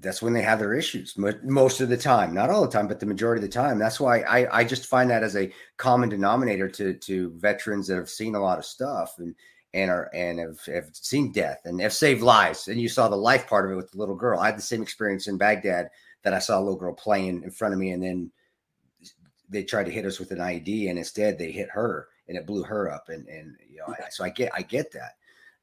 [0.00, 3.00] that's when they have their issues most of the time not all the time but
[3.00, 3.78] the majority of the time.
[3.78, 7.96] That's why i i just find that as a common denominator to to veterans that
[7.96, 9.34] have seen a lot of stuff and
[9.74, 12.68] and are and have, have seen death and have saved lives.
[12.68, 14.38] And you saw the life part of it with the little girl.
[14.38, 15.88] I had the same experience in baghdad
[16.22, 18.30] that i saw a little girl playing in front of me and then
[19.48, 22.46] they tried to hit us with an ied and instead they hit her and it
[22.46, 23.08] blew her up.
[23.08, 25.12] And and you know so i get i get that.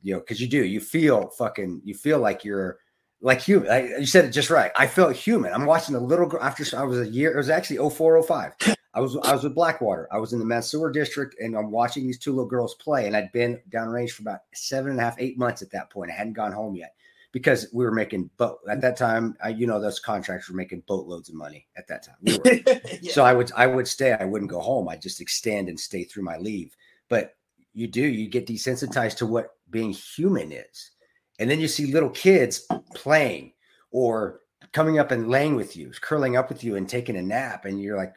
[0.01, 2.79] You know because you do you feel fucking you feel like you're
[3.21, 3.69] like human.
[3.69, 4.71] I, you said it just right.
[4.75, 5.53] I felt human.
[5.53, 7.33] I'm watching a little girl after I was a year.
[7.33, 8.77] It was actually 0405.
[8.93, 10.07] I was I was with Blackwater.
[10.11, 13.07] I was in the Mansour district, and I'm watching these two little girls play.
[13.07, 16.11] And I'd been downrange for about seven and a half, eight months at that point.
[16.11, 16.95] I hadn't gone home yet
[17.31, 19.35] because we were making boat at that time.
[19.43, 22.15] I, you know, those contracts were making boatloads of money at that time.
[22.21, 22.39] We
[23.01, 23.11] yeah.
[23.11, 24.13] So I would I would stay.
[24.13, 24.89] I wouldn't go home.
[24.89, 26.75] I just extend and stay through my leave.
[27.09, 27.35] But
[27.73, 30.91] you do you get desensitized to what being human is
[31.39, 33.53] and then you see little kids playing
[33.91, 34.41] or
[34.73, 37.65] coming up and laying with you, curling up with you and taking a nap.
[37.65, 38.13] And you're like,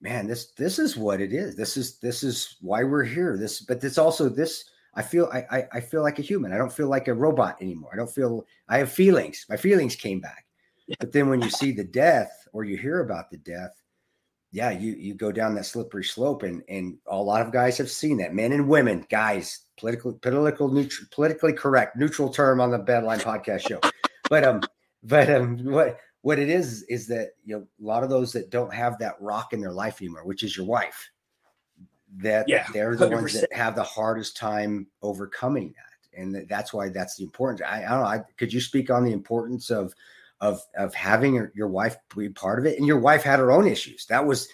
[0.00, 1.56] man, this this is what it is.
[1.56, 3.36] This is this is why we're here.
[3.36, 4.64] This, but it's also this.
[4.94, 6.52] I feel I, I I feel like a human.
[6.52, 7.90] I don't feel like a robot anymore.
[7.92, 9.46] I don't feel I have feelings.
[9.48, 10.46] My feelings came back.
[10.98, 13.79] But then when you see the death or you hear about the death,
[14.52, 17.90] yeah, you you go down that slippery slope, and and a lot of guys have
[17.90, 18.34] seen that.
[18.34, 23.68] Men and women, guys, political political neutral, politically correct, neutral term on the Battleline podcast
[23.68, 23.80] show.
[24.28, 24.62] But um,
[25.02, 28.50] but um, what what it is is that you know a lot of those that
[28.50, 31.10] don't have that rock in their life anymore, which is your wife,
[32.16, 33.12] that yeah, they're the 100%.
[33.12, 37.62] ones that have the hardest time overcoming that, and that's why that's the importance.
[37.64, 38.06] I, I don't know.
[38.06, 39.94] I, could you speak on the importance of
[40.40, 42.78] of of having your, your wife be part of it.
[42.78, 44.06] And your wife had her own issues.
[44.06, 44.48] That was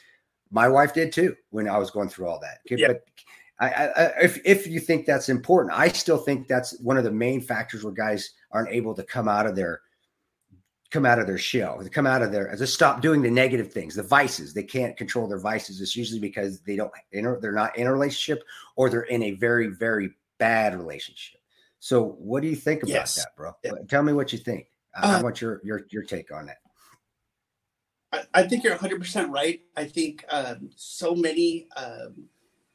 [0.50, 2.58] my wife did too when I was going through all that.
[2.66, 2.88] Yeah.
[2.88, 3.04] But
[3.58, 7.10] I, I, if if you think that's important, I still think that's one of the
[7.10, 9.80] main factors where guys aren't able to come out of their
[10.90, 13.72] come out of their shell, to come out of their to stop doing the negative
[13.72, 14.52] things, the vices.
[14.52, 15.80] They can't control their vices.
[15.80, 18.44] It's usually because they don't they're not in a relationship
[18.76, 21.40] or they're in a very very bad relationship.
[21.78, 23.14] So, what do you think about yes.
[23.16, 23.52] that, bro?
[23.88, 24.66] Tell me what you think.
[24.96, 26.56] I, uh, want your your your take on it.
[28.12, 29.60] I, I think you're 100 percent right.
[29.76, 32.28] I think um, so many, um,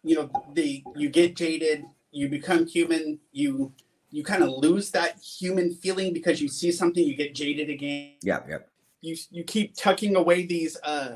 [0.04, 3.74] you know, the you get jaded, you become human, you
[4.12, 8.14] you kind of lose that human feeling because you see something, you get jaded again.
[8.22, 8.58] Yeah, yeah.
[9.02, 11.16] You you keep tucking away these uh,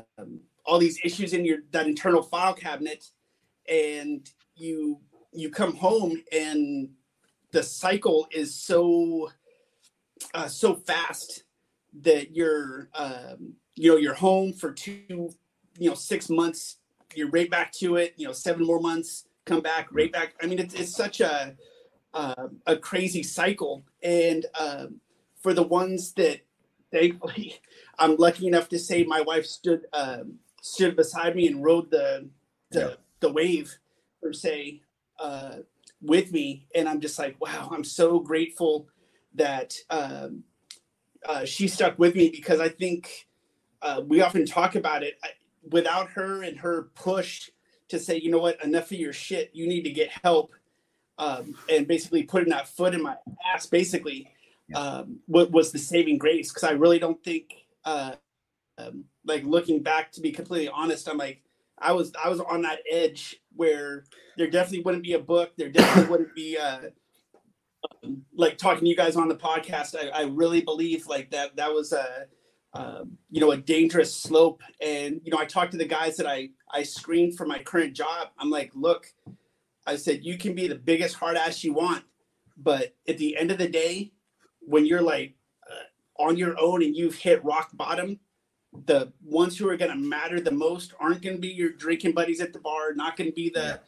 [0.64, 3.10] all these issues in your that internal file cabinet,
[3.68, 5.00] and you
[5.32, 6.88] you come home and
[7.52, 9.30] the cycle is so
[10.36, 11.44] uh, so fast
[12.02, 15.30] that you're um, you know you're home for two
[15.78, 16.76] you know six months
[17.14, 20.34] you're right back to it you know seven more months come back right back.
[20.42, 21.56] I mean it's, it's such a
[22.12, 23.84] uh, a crazy cycle.
[24.02, 25.00] And um,
[25.40, 26.40] for the ones that
[26.92, 27.58] thankfully
[27.98, 32.28] i'm lucky enough to say my wife stood um, stood beside me and rode the
[32.70, 32.94] the, yeah.
[33.20, 33.78] the wave
[34.22, 34.82] per se
[35.18, 35.56] uh,
[36.02, 36.66] with me.
[36.74, 38.88] And i'm just like wow i'm so grateful
[39.36, 40.44] that um,
[41.26, 43.26] uh, she stuck with me because I think
[43.82, 45.14] uh, we often talk about it.
[45.22, 45.28] I,
[45.70, 47.50] without her and her push
[47.88, 50.52] to say, you know what, enough of your shit, you need to get help,
[51.18, 53.16] um, and basically putting that foot in my
[53.52, 54.30] ass, basically,
[54.74, 56.52] um, what was the saving grace?
[56.52, 58.14] Because I really don't think, uh,
[58.78, 61.42] um, like looking back, to be completely honest, I'm like,
[61.78, 64.04] I was I was on that edge where
[64.36, 66.58] there definitely wouldn't be a book, there definitely wouldn't be.
[66.58, 66.90] Uh,
[68.34, 71.72] like talking to you guys on the podcast, I, I really believe like that that
[71.72, 72.26] was a
[72.72, 74.62] um, you know a dangerous slope.
[74.80, 77.94] And you know, I talked to the guys that I I screened for my current
[77.94, 78.28] job.
[78.38, 79.06] I'm like, look,
[79.86, 82.04] I said you can be the biggest hard ass you want,
[82.56, 84.12] but at the end of the day,
[84.60, 85.34] when you're like
[85.70, 88.20] uh, on your own and you've hit rock bottom,
[88.84, 92.12] the ones who are going to matter the most aren't going to be your drinking
[92.12, 93.80] buddies at the bar, not going to be the.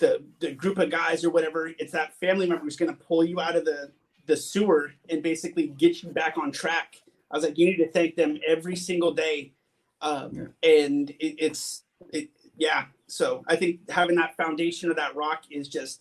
[0.00, 1.70] The the group of guys or whatever.
[1.78, 3.92] It's that family member who's going to pull you out of the
[4.26, 6.96] the sewer and basically get you back on track.
[7.30, 9.52] I was like, you need to thank them every single day,
[10.00, 10.86] um, yeah.
[10.86, 12.86] and it, it's it, yeah.
[13.06, 16.00] So I think having that foundation of that rock is just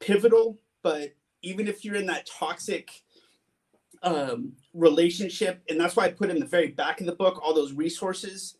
[0.00, 0.58] pivotal.
[0.82, 2.90] But even if you're in that toxic
[4.02, 7.54] um, relationship, and that's why I put in the very back of the book all
[7.54, 8.56] those resources.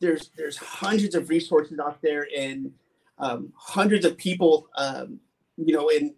[0.00, 2.72] There's there's hundreds of resources out there and
[3.18, 5.20] um, hundreds of people, um,
[5.56, 6.14] you know, and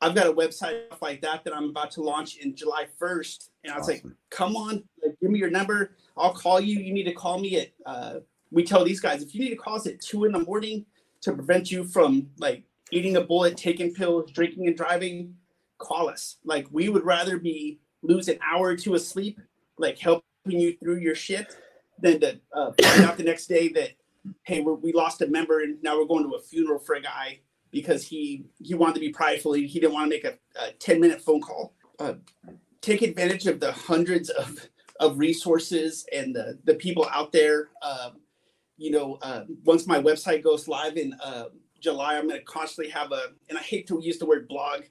[0.00, 3.50] I've got a website like that that I'm about to launch in July 1st.
[3.62, 4.00] And I was awesome.
[4.04, 5.96] like, come on, like, give me your number.
[6.16, 6.80] I'll call you.
[6.80, 8.14] You need to call me at, uh,
[8.50, 10.84] we tell these guys, if you need to call us at two in the morning
[11.22, 15.36] to prevent you from like eating a bullet, taking pills, drinking and driving,
[15.78, 16.38] call us.
[16.44, 19.40] Like, we would rather be lose an hour or two of sleep,
[19.78, 21.56] like helping you through your shit,
[22.00, 23.90] than to uh, find out the next day that
[24.44, 27.40] hey, we lost a member and now we're going to a funeral for a guy
[27.70, 29.54] because he he wanted to be prideful.
[29.54, 31.74] He, he didn't want to make a, a ten minute phone call.
[31.98, 32.14] Uh,
[32.80, 34.68] take advantage of the hundreds of
[35.00, 37.70] of resources and the the people out there.
[37.82, 38.20] Um,
[38.76, 41.46] you know, uh, once my website goes live in uh,
[41.80, 44.82] July, I'm going to constantly have a, and I hate to use the word blog,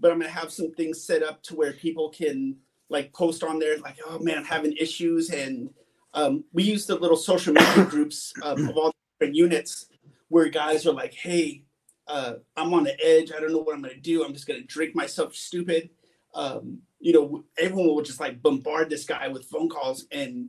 [0.00, 2.56] but I'm gonna have some things set up to where people can
[2.88, 5.70] like post on there, like, oh man, I'm having issues, and
[6.18, 9.86] um, we use the little social media groups um, of all the different units
[10.28, 11.62] where guys are like, hey,
[12.06, 13.32] uh, I'm on the edge.
[13.32, 14.24] I don't know what I'm gonna do.
[14.24, 15.90] I'm just gonna drink myself stupid.
[16.34, 20.48] Um, you know, everyone will just like bombard this guy with phone calls and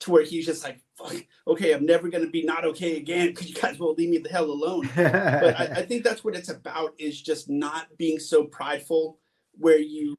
[0.00, 0.80] to where he's just like,
[1.46, 4.18] okay, I'm never going to be not okay again because you guys won't leave me
[4.18, 4.88] the hell alone.
[4.96, 9.18] but I, I, think that's what it's about is just not being so prideful
[9.58, 10.16] where you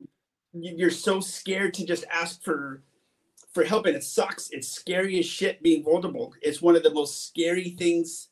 [0.52, 2.82] you're so scared to just ask for
[3.52, 4.50] for help and it sucks.
[4.52, 6.34] It's scary as shit being vulnerable.
[6.42, 8.30] It's one of the most scary things.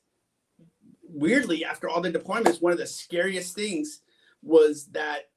[1.10, 4.02] Weirdly, after all the deployments, one of the scariest things
[4.44, 5.30] was that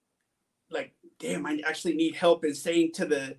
[0.70, 3.36] like, damn, I actually need help and saying to the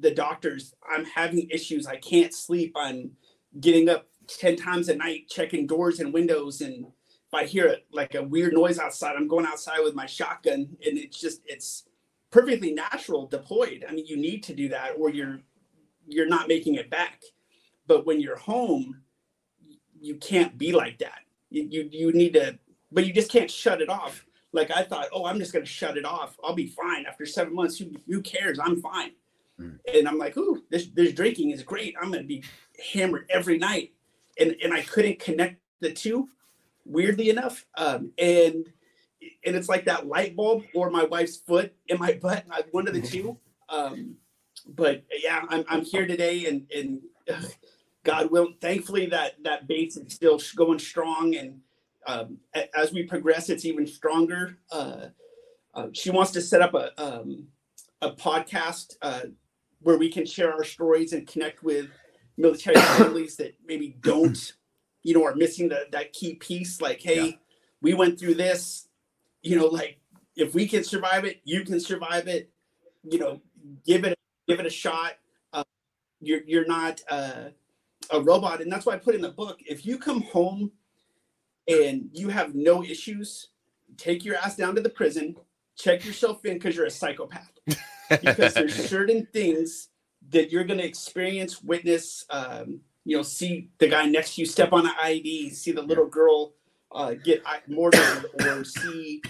[0.00, 1.86] the doctors, I'm having issues.
[1.86, 2.72] I can't sleep.
[2.76, 3.12] I'm
[3.60, 6.60] getting up 10 times a night, checking doors and windows.
[6.60, 10.76] And if I hear like a weird noise outside, I'm going outside with my shotgun.
[10.84, 11.84] And it's just, it's
[12.30, 13.84] perfectly natural deployed.
[13.88, 15.40] I mean, you need to do that or you're,
[16.06, 17.22] you're not making it back.
[17.86, 19.02] But when you're home,
[20.00, 21.20] you can't be like that.
[21.50, 22.58] You, you, you need to,
[22.90, 24.24] but you just can't shut it off.
[24.52, 26.36] Like I thought, oh, I'm just going to shut it off.
[26.42, 27.78] I'll be fine after seven months.
[27.78, 28.58] Who, who cares?
[28.58, 29.12] I'm fine
[29.60, 29.78] Mm.
[29.92, 31.94] And I'm like, ooh, this this drinking is great.
[32.00, 32.42] I'm gonna be
[32.92, 33.92] hammered every night.
[34.38, 36.28] And and I couldn't connect the two,
[36.84, 37.64] weirdly enough.
[37.76, 38.66] Um, and
[39.44, 42.94] and it's like that light bulb or my wife's foot in my butt, one of
[42.94, 43.38] the two.
[43.68, 44.16] Um,
[44.66, 47.00] but yeah, I'm I'm here today and and
[48.04, 51.60] God will thankfully that that base is still going strong and
[52.06, 52.38] um,
[52.76, 54.58] as we progress, it's even stronger.
[54.70, 55.06] Uh,
[55.72, 57.48] uh, she wants to set up a um,
[58.02, 59.22] a podcast uh,
[59.80, 61.88] where we can share our stories and connect with
[62.36, 64.52] military families that maybe don't,
[65.02, 66.80] you know, are missing the, that key piece.
[66.80, 67.36] Like, hey, yeah.
[67.80, 68.88] we went through this,
[69.42, 69.98] you know, like
[70.36, 72.50] if we can survive it, you can survive it.
[73.02, 73.40] You know,
[73.84, 75.14] give it give it a shot.
[75.52, 75.64] Uh,
[76.20, 77.50] you're you're not uh,
[78.10, 79.60] a robot, and that's why I put in the book.
[79.66, 80.72] If you come home
[81.68, 83.48] and you have no issues,
[83.96, 85.36] take your ass down to the prison,
[85.76, 87.50] check yourself in because you're a psychopath
[88.10, 89.88] because there's certain things
[90.30, 94.46] that you're going to experience, witness, um, you know, see the guy next to you
[94.46, 96.54] step on an IED, see the little girl
[96.92, 99.22] uh, get murdered, or see,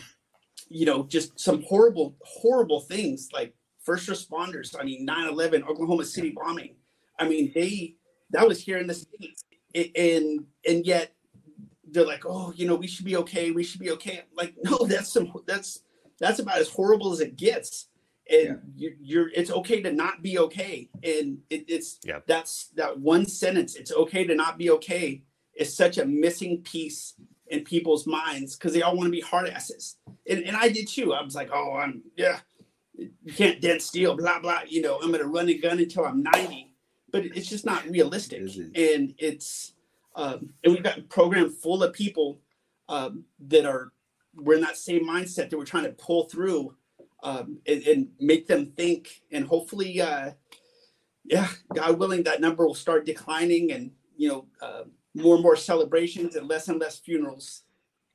[0.68, 3.54] you know, just some horrible, horrible things like
[3.84, 4.74] first responders.
[4.78, 6.74] I mean, 9 11, Oklahoma City bombing.
[7.18, 7.96] I mean, they,
[8.30, 9.44] that was here in the States.
[9.74, 11.14] And, and yet
[11.88, 13.50] they're like, oh, you know, we should be okay.
[13.50, 14.18] We should be okay.
[14.18, 15.80] I'm like, no, that's some, that's,
[16.18, 17.88] that's about as horrible as it gets
[18.30, 18.54] and yeah.
[18.76, 22.20] you're, you're, it's okay to not be okay and it, it's yeah.
[22.26, 25.22] that's that one sentence it's okay to not be okay
[25.54, 27.14] is such a missing piece
[27.48, 29.96] in people's minds because they all want to be hard asses
[30.28, 32.38] and, and i did too i was like oh i'm yeah
[32.96, 36.22] you can't dent steel blah blah you know i'm gonna run a gun until i'm
[36.22, 36.72] 90
[37.10, 38.40] but it's just not realistic
[38.74, 39.72] and it's
[40.16, 42.40] um, and we've got a program full of people
[42.88, 43.92] um, that are
[44.36, 46.74] we're in that same mindset that we're trying to pull through
[47.24, 49.22] um, and, and, make them think.
[49.32, 50.32] And hopefully, uh,
[51.24, 54.82] yeah, God willing, that number will start declining, and you know, uh,
[55.14, 57.63] more and more celebrations and less and less funerals.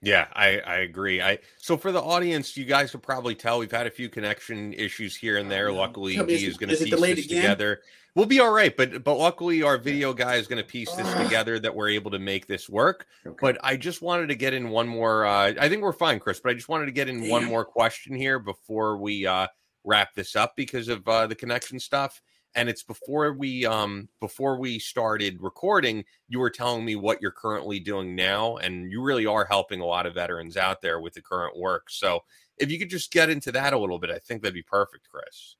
[0.01, 1.21] Yeah, I, I agree.
[1.21, 4.73] I so for the audience, you guys will probably tell we've had a few connection
[4.73, 5.71] issues here and there.
[5.73, 7.41] Luckily, he is going to piece this again?
[7.41, 7.81] together.
[8.15, 11.13] We'll be all right, but but luckily our video guy is going to piece this
[11.15, 13.07] together that we're able to make this work.
[13.25, 13.35] Okay.
[13.41, 15.25] But I just wanted to get in one more.
[15.25, 16.39] Uh, I think we're fine, Chris.
[16.39, 19.47] But I just wanted to get in one more question here before we uh,
[19.83, 22.21] wrap this up because of uh, the connection stuff
[22.55, 27.31] and it's before we um before we started recording you were telling me what you're
[27.31, 31.13] currently doing now and you really are helping a lot of veterans out there with
[31.13, 32.19] the current work so
[32.57, 35.07] if you could just get into that a little bit i think that'd be perfect
[35.09, 35.55] chris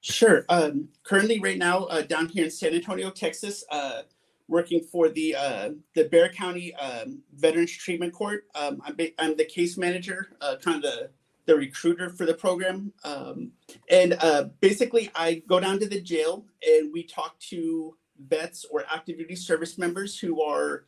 [0.00, 4.02] sure um currently right now uh, down here in san antonio texas uh
[4.48, 8.44] working for the uh, the Bexar County um, Veterans Treatment Court.
[8.54, 11.10] Um, I'm, I'm the case manager, uh, kind of the
[11.46, 12.92] the recruiter for the program.
[13.04, 13.52] Um,
[13.90, 17.96] and uh, basically, I go down to the jail and we talk to
[18.28, 20.84] vets or active duty service members who are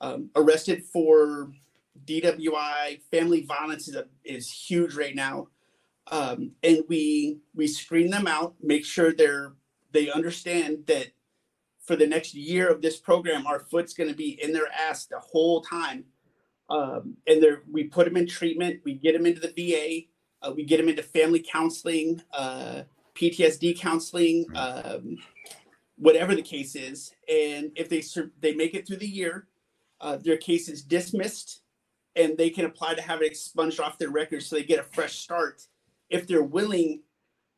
[0.00, 1.52] um, arrested for
[2.06, 3.00] DWI.
[3.10, 5.48] Family violence is, a, is huge right now.
[6.10, 9.52] Um, and we we screen them out, make sure they're
[9.92, 11.08] they understand that
[11.80, 15.06] for the next year of this program, our foot's going to be in their ass
[15.06, 16.04] the whole time
[16.70, 18.80] um, and there, we put them in treatment.
[18.84, 20.06] We get them into the VA.
[20.46, 22.82] Uh, we get them into family counseling, uh,
[23.14, 25.18] PTSD counseling, um,
[25.98, 27.12] whatever the case is.
[27.28, 28.02] And if they
[28.40, 29.48] they make it through the year,
[30.00, 31.60] uh, their case is dismissed,
[32.16, 34.84] and they can apply to have it expunged off their record, so they get a
[34.84, 35.66] fresh start
[36.08, 37.02] if they're willing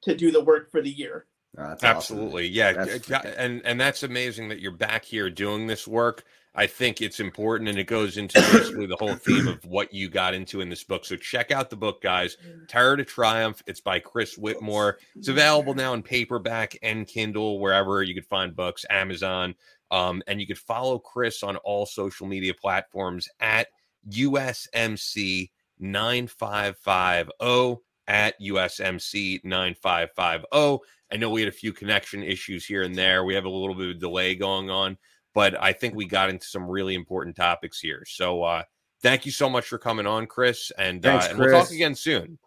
[0.03, 1.27] to do the work for the year.
[1.57, 2.55] Oh, Absolutely, awesome.
[2.55, 6.25] yeah, that's and and that's amazing that you're back here doing this work.
[6.55, 10.11] I think it's important and it goes into basically the whole theme of what you
[10.11, 11.07] got into in this book.
[11.07, 12.37] So check out the book, guys.
[12.69, 13.63] Terror to Triumph.
[13.67, 14.99] It's by Chris Whittemore.
[15.17, 19.55] It's available now in paperback and Kindle, wherever you could find books, Amazon.
[19.91, 23.69] Um, and you could follow Chris on all social media platforms at
[24.11, 30.85] USMC 9550 at USMC 9550.
[31.11, 33.25] I know we had a few connection issues here and there.
[33.25, 34.97] We have a little bit of delay going on
[35.35, 38.05] but I think we got into some really important topics here.
[38.07, 38.63] So uh,
[39.03, 41.53] thank you so much for coming on, Chris, and, Thanks, uh, and Chris.
[41.53, 42.39] we'll talk again soon.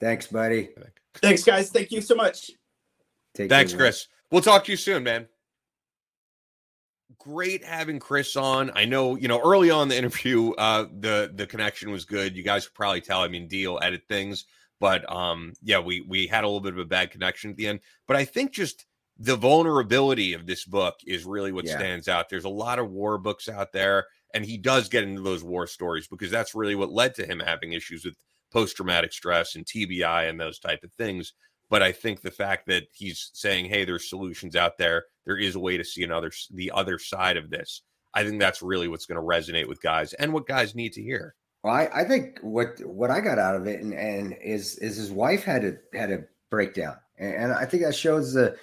[0.00, 0.70] Thanks, buddy.
[1.14, 1.70] Thanks, guys.
[1.70, 2.50] Thank you so much.
[3.34, 4.08] Take Thanks, care, Chris.
[4.30, 5.28] We'll talk to you soon, man.
[7.18, 8.72] Great having Chris on.
[8.74, 12.36] I know, you know, early on the interview, uh, the the connection was good.
[12.36, 13.20] You guys could probably tell.
[13.20, 14.46] I mean, deal edit things,
[14.80, 17.68] but um, yeah, we we had a little bit of a bad connection at the
[17.68, 17.80] end.
[18.08, 18.86] But I think just
[19.18, 21.76] the vulnerability of this book is really what yeah.
[21.76, 22.28] stands out.
[22.28, 25.66] There's a lot of war books out there, and he does get into those war
[25.66, 28.16] stories because that's really what led to him having issues with
[28.52, 31.34] post traumatic stress and TBI and those type of things.
[31.70, 35.04] But I think the fact that he's saying, "Hey, there's solutions out there.
[35.24, 37.82] There is a way to see another the other side of this."
[38.14, 41.02] I think that's really what's going to resonate with guys and what guys need to
[41.02, 41.34] hear.
[41.64, 44.96] Well, I, I think what what I got out of it and, and is is
[44.96, 48.56] his wife had a had a breakdown, and, and I think that shows the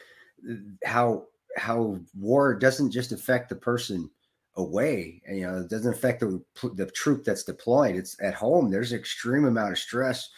[0.83, 1.25] how
[1.57, 4.09] how war doesn't just affect the person
[4.55, 6.41] away you know it doesn't affect the
[6.75, 10.29] the troop that's deployed it's at home there's extreme amount of stress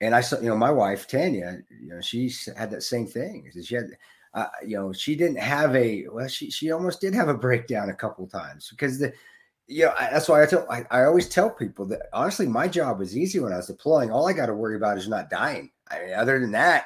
[0.00, 3.50] and i saw you know my wife tanya you know she had that same thing
[3.62, 3.86] she had
[4.34, 7.90] uh, you know she didn't have a well she she almost did have a breakdown
[7.90, 9.12] a couple times because the
[9.66, 12.98] you know, that's why I tell I, I always tell people that honestly my job
[12.98, 14.10] was easy when I was deploying.
[14.10, 15.70] All I got to worry about is not dying.
[15.90, 16.84] I mean, other than that,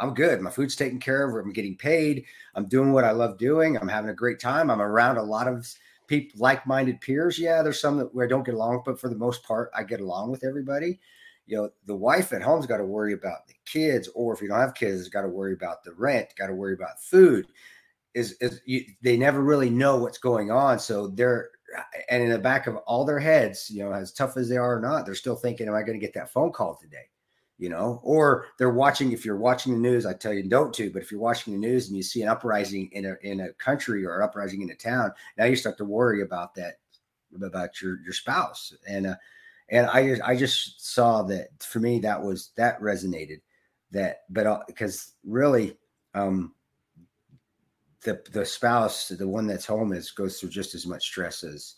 [0.00, 0.40] I'm good.
[0.40, 1.34] My food's taken care of.
[1.34, 2.24] I'm getting paid.
[2.54, 3.76] I'm doing what I love doing.
[3.76, 4.70] I'm having a great time.
[4.70, 5.66] I'm around a lot of
[6.06, 7.38] people, like-minded peers.
[7.38, 9.82] Yeah, there's some that where I don't get along, but for the most part, I
[9.82, 11.00] get along with everybody.
[11.46, 14.48] You know, the wife at home's got to worry about the kids, or if you
[14.48, 17.46] don't have kids, got to worry about the rent, got to worry about food.
[18.14, 21.50] Is is you, they never really know what's going on, so they're
[22.10, 24.78] and in the back of all their heads, you know, as tough as they are
[24.78, 27.08] or not, they're still thinking, "Am I going to get that phone call today?"
[27.58, 29.12] You know, or they're watching.
[29.12, 31.58] If you're watching the news, I tell you don't to, but if you're watching the
[31.58, 34.74] news and you see an uprising in a in a country or uprising in a
[34.74, 36.78] town, now you start to worry about that
[37.42, 38.72] about your your spouse.
[38.88, 39.16] And uh,
[39.68, 43.40] and I just I just saw that for me that was that resonated
[43.90, 45.76] that, but uh, because really,
[46.14, 46.54] um,
[48.02, 51.74] the the spouse, the one that's home, is goes through just as much stress as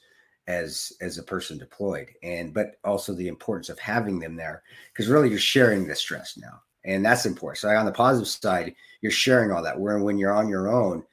[0.51, 2.11] as as a person deployed.
[2.23, 6.37] And but also the importance of having them there because really you're sharing the stress
[6.37, 7.59] now and that's important.
[7.59, 11.05] So on the positive side you're sharing all that where when you're on your own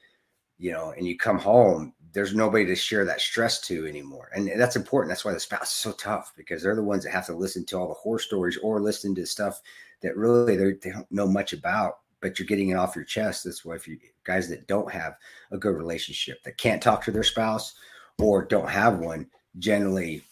[0.57, 4.29] you know and you come home there's nobody to share that stress to anymore.
[4.33, 5.11] And that's important.
[5.11, 7.63] That's why the spouse is so tough because they're the ones that have to listen
[7.65, 9.61] to all the horror stories or listen to stuff
[10.01, 13.43] that really they don't know much about but you're getting it off your chest.
[13.43, 15.15] That's why if you guys that don't have
[15.51, 17.75] a good relationship that can't talk to their spouse
[18.19, 19.27] or don't have one
[19.59, 20.23] generally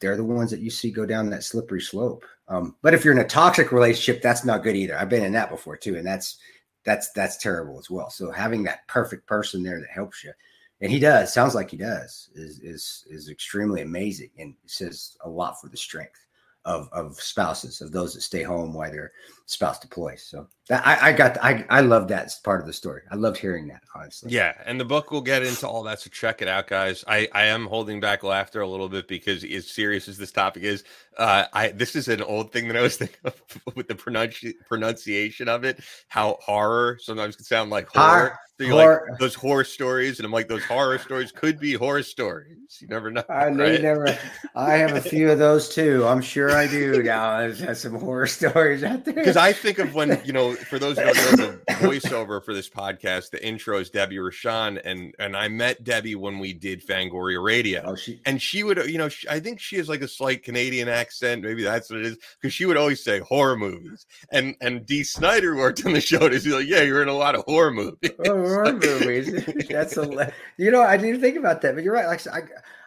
[0.00, 2.24] they're the ones that you see go down that slippery slope.
[2.46, 4.96] Um, but if you're in a toxic relationship, that's not good either.
[4.96, 6.38] I've been in that before too, and that's
[6.84, 8.10] that's that's terrible as well.
[8.10, 10.32] So having that perfect person there that helps you,
[10.80, 15.28] and he does, sounds like he does, is is is extremely amazing, and says a
[15.28, 16.27] lot for the strength
[16.68, 19.10] of of spouses of those that stay home while their
[19.46, 20.22] spouse deploys.
[20.22, 23.02] So that, I, I got I I love that part of the story.
[23.10, 24.30] I loved hearing that honestly.
[24.30, 26.00] Yeah, and the book will get into all that.
[26.00, 27.04] So check it out, guys.
[27.08, 30.62] I I am holding back laughter a little bit because as serious as this topic
[30.62, 30.84] is,
[31.16, 33.40] uh, I this is an old thing that I was thinking of
[33.74, 35.80] with the pronunci- pronunciation of it.
[36.08, 38.38] How horror sometimes can sound like horror.
[38.58, 42.02] So you like those horror stories, and I'm like, those horror stories could be horror
[42.02, 42.58] stories.
[42.80, 43.22] You never know.
[43.28, 43.80] I right?
[43.80, 44.18] never.
[44.56, 46.04] I have a few of those too.
[46.04, 47.38] I'm sure I do now.
[47.38, 49.14] There's some horror stories out there.
[49.14, 51.74] Because I think of when you know, for those of you who don't know, the
[51.74, 56.40] voiceover for this podcast, the intro is Debbie Rochon, and and I met Debbie when
[56.40, 57.82] we did Fangoria Radio.
[57.84, 60.42] Oh, she and she would, you know, she, I think she has like a slight
[60.42, 61.44] Canadian accent.
[61.44, 62.18] Maybe that's what it is.
[62.40, 66.24] Because she would always say horror movies, and and Dee Snider worked on the show.
[66.24, 68.10] And he's like, yeah, you're in a lot of horror movies.
[68.26, 69.44] Oh, Horror movies.
[69.70, 72.06] That's a you know I didn't think about that, but you're right.
[72.06, 72.26] Like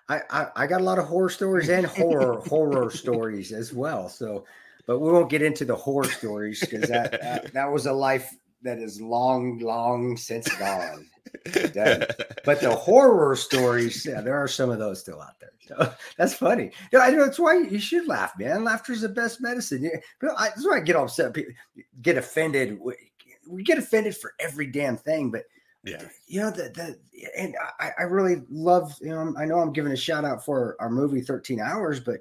[0.09, 4.09] I, I, I got a lot of horror stories and horror horror stories as well.
[4.09, 4.45] So,
[4.85, 8.33] but we won't get into the horror stories because that, that that was a life
[8.63, 11.07] that is long, long since gone.
[11.45, 15.51] but the horror stories, yeah, there are some of those still out there.
[15.67, 16.71] So that's funny.
[16.91, 18.63] Yeah, I know that's why you should laugh, man.
[18.63, 19.83] Laughter is the best medicine.
[19.83, 21.33] Yeah, but I, that's why I get upset.
[21.33, 21.53] People
[22.01, 22.79] get offended.
[23.47, 25.43] We get offended for every damn thing, but
[25.83, 26.03] yeah.
[26.27, 29.91] you know the, the and I, I really love you know i know i'm giving
[29.91, 32.19] a shout out for our movie 13 hours but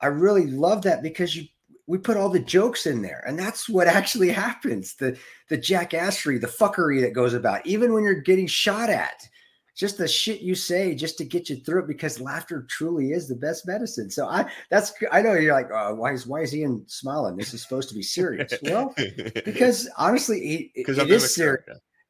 [0.00, 1.46] i really love that because you
[1.86, 4.94] we put all the jokes in there and that's what actually happens.
[4.94, 5.16] The
[5.48, 9.28] the jackassery the fuckery that goes about even when you're getting shot at
[9.76, 13.28] just the shit you say just to get you through it because laughter truly is
[13.28, 16.54] the best medicine so i that's i know you're like oh, why is why is
[16.54, 18.94] ian smiling this is supposed to be serious well
[19.44, 21.62] because honestly it, it is serious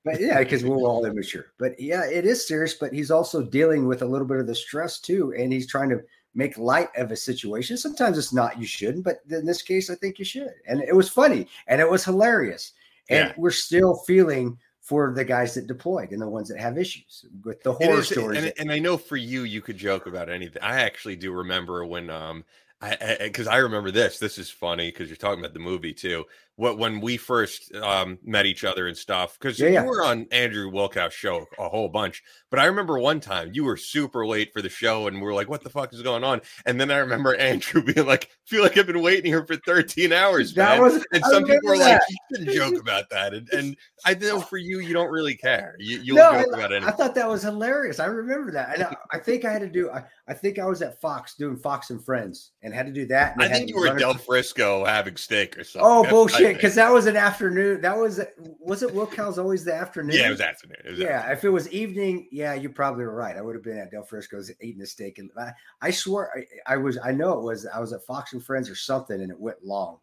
[0.04, 1.46] but yeah, because we're all immature.
[1.58, 2.74] But yeah, it is serious.
[2.74, 5.88] But he's also dealing with a little bit of the stress too, and he's trying
[5.88, 6.00] to
[6.36, 7.76] make light of a situation.
[7.76, 10.52] Sometimes it's not you shouldn't, but in this case, I think you should.
[10.68, 12.72] And it was funny and it was hilarious.
[13.08, 13.34] And yeah.
[13.36, 17.60] we're still feeling for the guys that deployed and the ones that have issues with
[17.64, 18.38] the horror is, stories.
[18.38, 20.62] And, and, I know for you, you could joke about anything.
[20.62, 22.44] I actually do remember when, um,
[22.80, 24.20] I because I, I, remember this.
[24.20, 26.24] This is funny because you're talking about the movie too
[26.56, 29.84] what when we first um, met each other and stuff because yeah, you yeah.
[29.84, 32.22] were on Andrew Wilkow show a whole bunch.
[32.50, 35.34] But I remember one time you were super late for the show and we are
[35.34, 38.62] like, "What the fuck is going on?" And then I remember Andrew being like, "Feel
[38.62, 41.76] like I've been waiting here for 13 hours, that man." Was, and some people were
[41.76, 45.34] like, "You can joke about that," and and I know for you, you don't really
[45.34, 45.76] care.
[45.78, 46.88] You you'll no, joke about anything.
[46.88, 48.00] I thought that was hilarious.
[48.00, 49.90] I remember that, and I, I think I had to do.
[49.90, 53.06] I, I think I was at Fox doing Fox and Friends and had to do
[53.06, 53.34] that.
[53.38, 55.90] I think you were at Del Frisco having steak or something.
[55.90, 56.45] Oh bullshit!
[56.54, 57.80] Because that was an afternoon.
[57.80, 58.20] That was
[58.60, 58.92] was it.
[58.94, 60.16] Wilkow's always the afternoon.
[60.16, 60.78] Yeah, it was afternoon.
[60.84, 61.36] It was yeah, afternoon.
[61.36, 63.36] if it was evening, yeah, you probably were right.
[63.36, 66.74] I would have been at Del Frisco's eating a steak, and I, I swear I,
[66.74, 66.98] I, was.
[67.02, 67.66] I know it was.
[67.66, 69.98] I was at Fox and Friends or something, and it went long.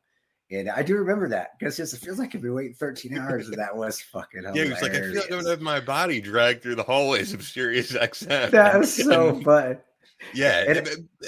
[0.51, 3.57] And I do remember that because it feels like I've been waiting 13 hours, and
[3.57, 4.43] that was fucking.
[4.53, 7.93] Yeah, it was like I feel like my body dragged through the hallways of Sirius
[7.93, 8.51] XM.
[8.51, 9.79] That was so fun.
[10.33, 10.81] Yeah,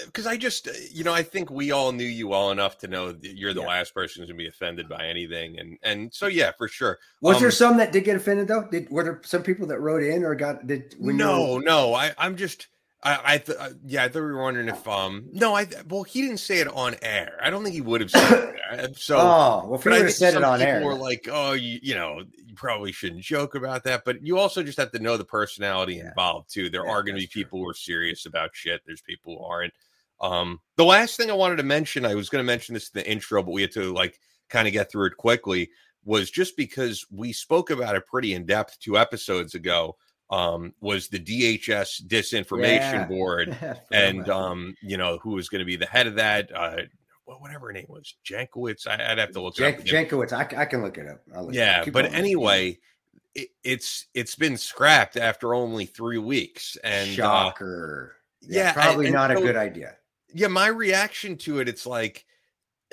[0.06, 2.88] because I just, uh, you know, I think we all knew you well enough to
[2.88, 3.68] know that you're the yeah.
[3.68, 7.00] last person to be offended by anything, and and so yeah, for sure.
[7.22, 8.68] Was um, there some that did get offended though?
[8.70, 10.96] Did were there some people that wrote in or got did?
[11.00, 11.94] No, no.
[11.94, 12.68] I I'm just.
[13.06, 16.04] I, I th- uh, yeah, I thought we were wondering if um no, I well
[16.04, 17.38] he didn't say it on air.
[17.42, 18.52] I don't think he would have said it.
[18.98, 21.80] So oh, well, if he would have said it on air, were like, oh, you,
[21.84, 25.18] you know, you probably shouldn't joke about that, but you also just have to know
[25.18, 26.08] the personality yeah.
[26.08, 26.70] involved too.
[26.70, 27.66] There yeah, are going to be people true.
[27.66, 28.82] who are serious about shit.
[28.86, 29.74] There's people who aren't.
[30.20, 33.00] Um, the last thing I wanted to mention, I was going to mention this in
[33.00, 35.70] the intro, but we had to like kind of get through it quickly.
[36.04, 39.96] Was just because we spoke about it pretty in depth two episodes ago.
[40.32, 43.06] Um, was the DHS disinformation yeah.
[43.06, 43.58] board,
[43.92, 46.50] and um, you know who was going to be the head of that?
[46.54, 46.78] Uh,
[47.26, 48.88] well, whatever her name was, Jankowicz.
[48.88, 49.86] I, would have to look Jank, up.
[49.86, 50.34] Jankowicz.
[50.34, 51.22] I, I, can look it up.
[51.52, 52.78] yeah, it but anyway,
[53.34, 58.16] it, it's it's been scrapped after only three weeks, and uh, shocker.
[58.16, 59.96] Uh, yeah, yeah, probably and, not and a good idea.
[60.34, 62.25] Yeah, my reaction to it, it's like.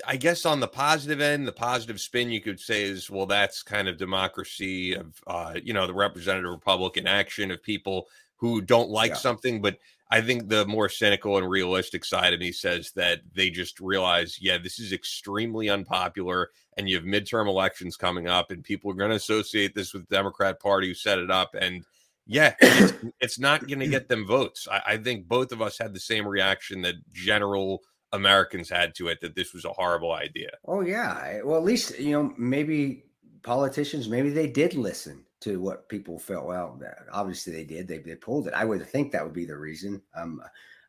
[0.06, 3.62] I guess on the positive end, the positive spin you could say is, well, that's
[3.62, 8.90] kind of democracy of, uh, you know, the representative Republican action of people who don't
[8.90, 9.16] like yeah.
[9.16, 9.62] something.
[9.62, 9.78] But
[10.10, 14.38] I think the more cynical and realistic side of me says that they just realize,
[14.40, 18.94] yeah, this is extremely unpopular, and you have midterm elections coming up, and people are
[18.94, 21.84] going to associate this with the Democrat Party who set it up, and
[22.26, 24.68] yeah, it's, it's not going to get them votes.
[24.70, 29.08] I, I think both of us had the same reaction that general Americans had to
[29.08, 30.50] it that this was a horrible idea.
[30.66, 33.04] Oh yeah, well at least you know maybe
[33.42, 36.46] politicians maybe they did listen to what people felt.
[36.46, 36.80] Well,
[37.12, 37.88] obviously they did.
[37.88, 38.54] They they pulled it.
[38.54, 40.02] I would think that would be the reason.
[40.14, 40.42] Um,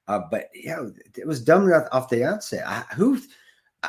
[0.08, 0.86] uh, but yeah,
[1.18, 2.68] it was dumb enough off the outset.
[2.68, 3.20] I, who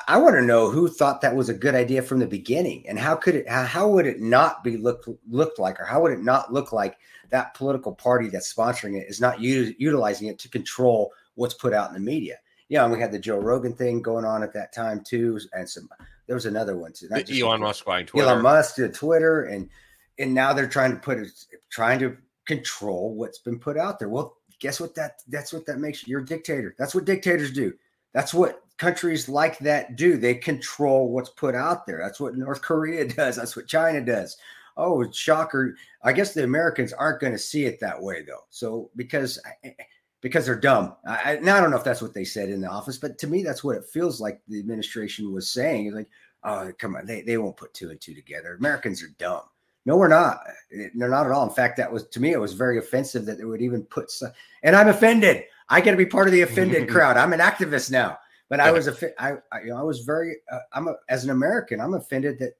[0.09, 2.99] I want to know who thought that was a good idea from the beginning, and
[2.99, 3.49] how could it?
[3.49, 6.99] How would it not be looked looked like, or how would it not look like
[7.31, 11.73] that political party that's sponsoring it is not u- utilizing it to control what's put
[11.73, 12.39] out in the media?
[12.69, 15.69] Yeah, and we had the Joe Rogan thing going on at that time too, and
[15.69, 15.89] some.
[16.27, 17.09] There was another one too.
[17.13, 18.29] Elon Musk buying Twitter.
[18.29, 19.69] Elon Musk did Twitter, and
[20.19, 21.29] and now they're trying to put it,
[21.71, 22.17] trying to
[22.47, 24.09] control what's been put out there.
[24.09, 24.95] Well, guess what?
[24.95, 26.13] That that's what that makes you.
[26.13, 26.75] You're a dictator.
[26.79, 27.75] That's what dictators do.
[28.13, 30.17] That's what countries like that do.
[30.17, 31.99] They control what's put out there.
[32.03, 33.37] That's what North Korea does.
[33.37, 34.37] That's what China does.
[34.77, 35.77] Oh, it's shocker!
[36.03, 38.45] I guess the Americans aren't going to see it that way though.
[38.51, 39.85] So because eh, eh,
[40.25, 40.97] because they're dumb.
[41.07, 43.27] I, now I don't know if that's what they said in the office, but to
[43.27, 45.87] me that's what it feels like the administration was saying.
[45.87, 46.09] It's like,
[46.45, 48.55] oh, come on, they they won't put two and two together.
[48.55, 49.43] Americans are dumb.
[49.85, 50.41] No, we're not.
[50.71, 51.47] They're not at all.
[51.47, 54.11] In fact, that was to me, it was very offensive that they would even put.
[54.11, 54.33] Some,
[54.63, 55.45] and I'm offended.
[55.69, 57.19] I got to be part of the offended crowd.
[57.19, 58.17] I'm an activist now.
[58.49, 61.25] But I was a, I, I, you know, I was very, uh, I'm a, as
[61.25, 62.53] an American, I'm offended that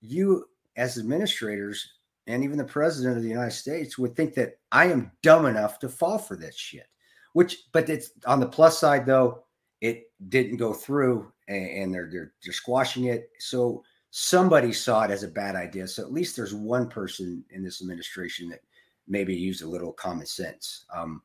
[0.00, 0.46] you,
[0.76, 1.92] as administrators,
[2.26, 5.78] and even the president of the United States would think that I am dumb enough
[5.80, 6.86] to fall for this shit.
[7.32, 9.44] Which, but it's on the plus side though,
[9.80, 13.30] it didn't go through, and, and they're, they're they're squashing it.
[13.38, 15.86] So somebody saw it as a bad idea.
[15.86, 18.60] So at least there's one person in this administration that
[19.06, 20.86] maybe used a little common sense.
[20.94, 21.22] Um,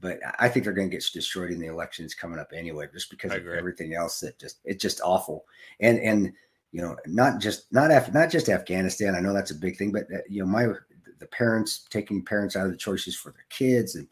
[0.00, 3.08] but I think they're going to get destroyed in the elections coming up anyway, just
[3.08, 5.44] because of everything else that just it's just awful.
[5.78, 6.32] And and
[6.72, 9.14] you know, not just not Af- not just Afghanistan.
[9.14, 10.66] I know that's a big thing, but uh, you know, my
[11.18, 14.08] the parents taking parents out of the choices for their kids, and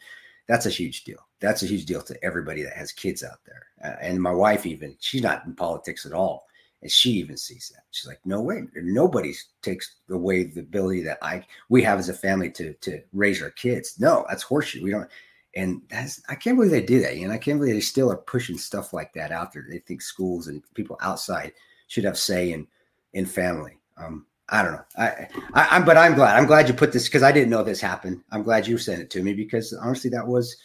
[0.46, 1.18] that's a huge deal.
[1.40, 3.66] That's a huge deal to everybody that has kids out there.
[3.82, 6.46] Uh, and my wife, even she's not in politics at all,
[6.82, 7.84] and she even sees that.
[7.92, 8.64] She's like, "No way!
[8.76, 9.32] Nobody
[9.62, 13.50] takes away the ability that I we have as a family to to raise our
[13.50, 13.98] kids.
[13.98, 14.82] No, that's horseshit.
[14.82, 15.08] We don't."
[15.56, 17.14] And that's I can't believe they do that.
[17.14, 19.66] And I can't believe they still are pushing stuff like that out there.
[19.68, 21.52] They think schools and people outside
[21.90, 22.66] should have say in
[23.12, 23.76] in family.
[23.98, 24.84] Um, I don't know.
[24.96, 26.36] I, I, am but I'm glad.
[26.36, 28.22] I'm glad you put this because I didn't know this happened.
[28.32, 30.56] I'm glad you sent it to me because honestly, that was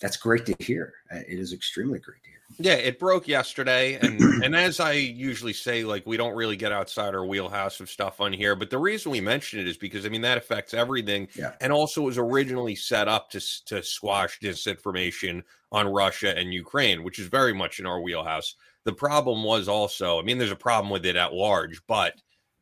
[0.00, 0.92] that's great to hear.
[1.12, 2.34] Uh, it is extremely great to hear.
[2.58, 6.72] Yeah, it broke yesterday, and and as I usually say, like we don't really get
[6.72, 8.56] outside our wheelhouse of stuff on here.
[8.56, 11.52] But the reason we mention it is because I mean that affects everything, yeah.
[11.60, 17.18] and also was originally set up to to squash disinformation on Russia and Ukraine, which
[17.18, 18.56] is very much in our wheelhouse.
[18.84, 22.14] The problem was also, I mean, there's a problem with it at large, but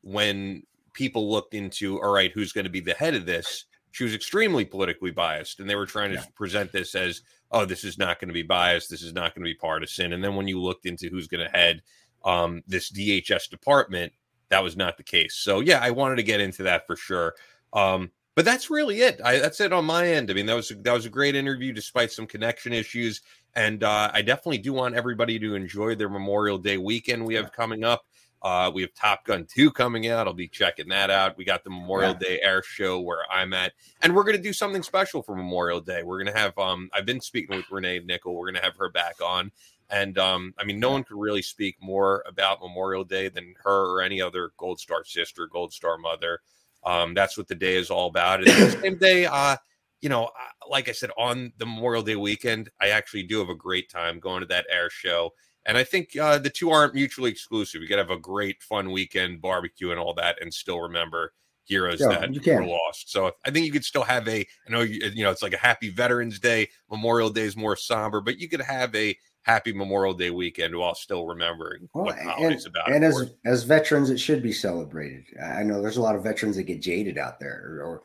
[0.03, 0.63] when
[0.93, 4.15] people looked into, all right, who's going to be the head of this, she was
[4.15, 6.25] extremely politically biased, and they were trying to yeah.
[6.35, 7.23] present this as
[7.53, 8.91] oh, this is not going to be biased.
[8.91, 10.15] This is not going to be partisan.
[10.15, 11.83] And then when you looked into who's going to head
[12.25, 14.13] um, this DHS department,
[14.49, 15.35] that was not the case.
[15.35, 17.35] So yeah, I wanted to get into that for sure.
[17.73, 19.21] Um, but that's really it.
[19.25, 20.31] I, that's it on my end.
[20.31, 23.21] I mean, that was that was a great interview, despite some connection issues.
[23.55, 27.53] And uh, I definitely do want everybody to enjoy their Memorial Day weekend we have
[27.53, 28.07] coming up.
[28.41, 30.27] Uh, we have Top Gun 2 coming out.
[30.27, 31.37] I'll be checking that out.
[31.37, 32.29] We got the Memorial yeah.
[32.29, 33.73] Day Air Show where I'm at.
[34.03, 36.03] And we're going to do something special for Memorial Day.
[36.03, 38.35] We're going to have, um, I've been speaking with Renee Nickel.
[38.35, 39.53] We're going to have her back on.
[39.91, 43.93] And um, I mean, no one could really speak more about Memorial Day than her
[43.93, 46.41] or any other Gold Star sister, Gold Star mother.
[46.85, 48.41] Um, that's what the day is all about.
[48.41, 49.57] And the same day, uh,
[50.01, 50.31] you know,
[50.69, 54.19] like I said, on the Memorial Day weekend, I actually do have a great time
[54.19, 55.33] going to that air show
[55.65, 57.83] and I think uh, the two aren't mutually exclusive.
[57.83, 61.33] You could have a great, fun weekend, barbecue, and all that, and still remember
[61.65, 63.13] heroes yeah, that were lost.
[63.13, 64.41] So I think you could still have a.
[64.41, 66.69] I know you, you know it's like a Happy Veterans Day.
[66.91, 70.95] Memorial Day is more somber, but you could have a Happy Memorial Day weekend while
[70.95, 72.93] still remembering well, what and, about.
[72.93, 75.25] And as as veterans, it should be celebrated.
[75.43, 78.03] I know there's a lot of veterans that get jaded out there, or, or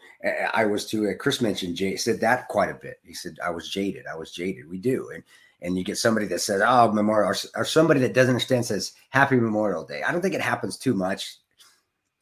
[0.53, 1.07] I was too.
[1.07, 2.99] Uh, Chris mentioned Jay said that quite a bit.
[3.03, 4.05] He said I was jaded.
[4.11, 4.67] I was jaded.
[4.67, 5.23] We do, and
[5.61, 8.93] and you get somebody that says, "Oh, Memorial," or, or, somebody that doesn't understand says,
[9.09, 11.37] "Happy Memorial Day." I don't think it happens too much.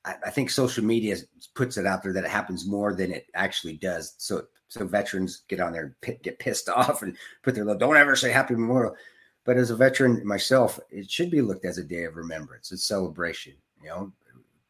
[0.06, 1.18] I, I, think social media
[1.54, 4.16] puts it out there that it happens more than it actually does.
[4.18, 7.98] So, so veterans get on there, and get pissed off, and put their little "Don't
[7.98, 8.96] ever say Happy Memorial."
[9.44, 12.78] But as a veteran myself, it should be looked as a day of remembrance, a
[12.78, 13.54] celebration.
[13.84, 14.14] You know,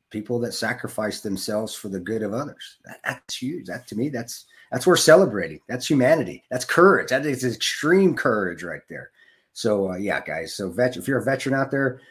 [0.10, 2.78] people that sacrifice themselves for the good of others.
[2.86, 3.68] That, that's huge.
[3.68, 5.60] That to me, that's that's worth celebrating.
[5.68, 6.44] That's humanity.
[6.49, 7.10] That's courage.
[7.10, 9.12] That is extreme courage right there.
[9.53, 10.56] So uh, yeah, guys.
[10.56, 12.02] So vet- if you're a veteran out there,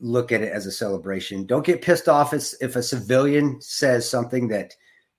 [0.00, 1.44] look at it as a celebration.
[1.44, 4.74] Don't get pissed off if, a civilian says something that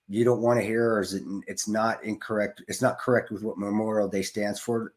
[0.10, 2.64] you don't want to hear, or is it it's not incorrect?
[2.68, 4.94] It's not correct with what Memorial Day stands for.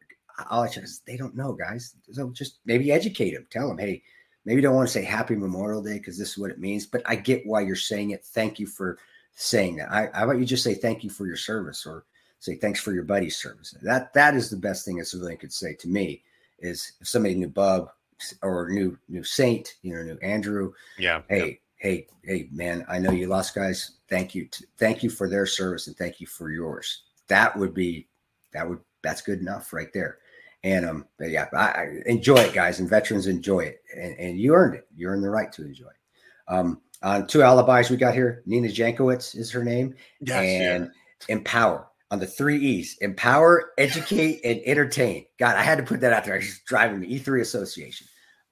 [0.49, 0.83] I'll let you.
[1.07, 1.95] They don't know, guys.
[2.11, 3.47] So just maybe educate them.
[3.49, 4.03] Tell them, hey,
[4.43, 6.85] maybe don't want to say Happy Memorial Day because this is what it means.
[6.85, 8.25] But I get why you're saying it.
[8.25, 8.97] Thank you for
[9.35, 9.91] saying that.
[9.91, 12.05] I, how about you just say thank you for your service, or
[12.39, 13.73] say thanks for your buddy's service.
[13.83, 16.23] That that is the best thing a civilian could say to me.
[16.59, 17.89] Is if somebody knew Bub
[18.41, 20.73] or new new Saint, you know, new Andrew.
[20.97, 21.21] Yeah.
[21.29, 21.89] Hey, yeah.
[21.89, 22.85] hey, hey, man!
[22.89, 23.91] I know you lost guys.
[24.09, 27.03] Thank you, to, thank you for their service and thank you for yours.
[27.27, 28.07] That would be
[28.53, 30.17] that would that's good enough right there.
[30.63, 34.39] And um, but yeah, I, I enjoy it, guys, and veterans enjoy it, and, and
[34.39, 34.87] you earned it.
[34.95, 36.53] You earned the right to enjoy it.
[36.53, 40.91] Um, on two alibis we got here, Nina Jankowicz is her name, yes, and
[41.29, 41.35] yeah.
[41.35, 45.25] empower on the three E's: empower, educate, and entertain.
[45.37, 46.41] God, I had to put that out there.
[46.41, 47.19] She's driving me.
[47.19, 48.07] E3 Association.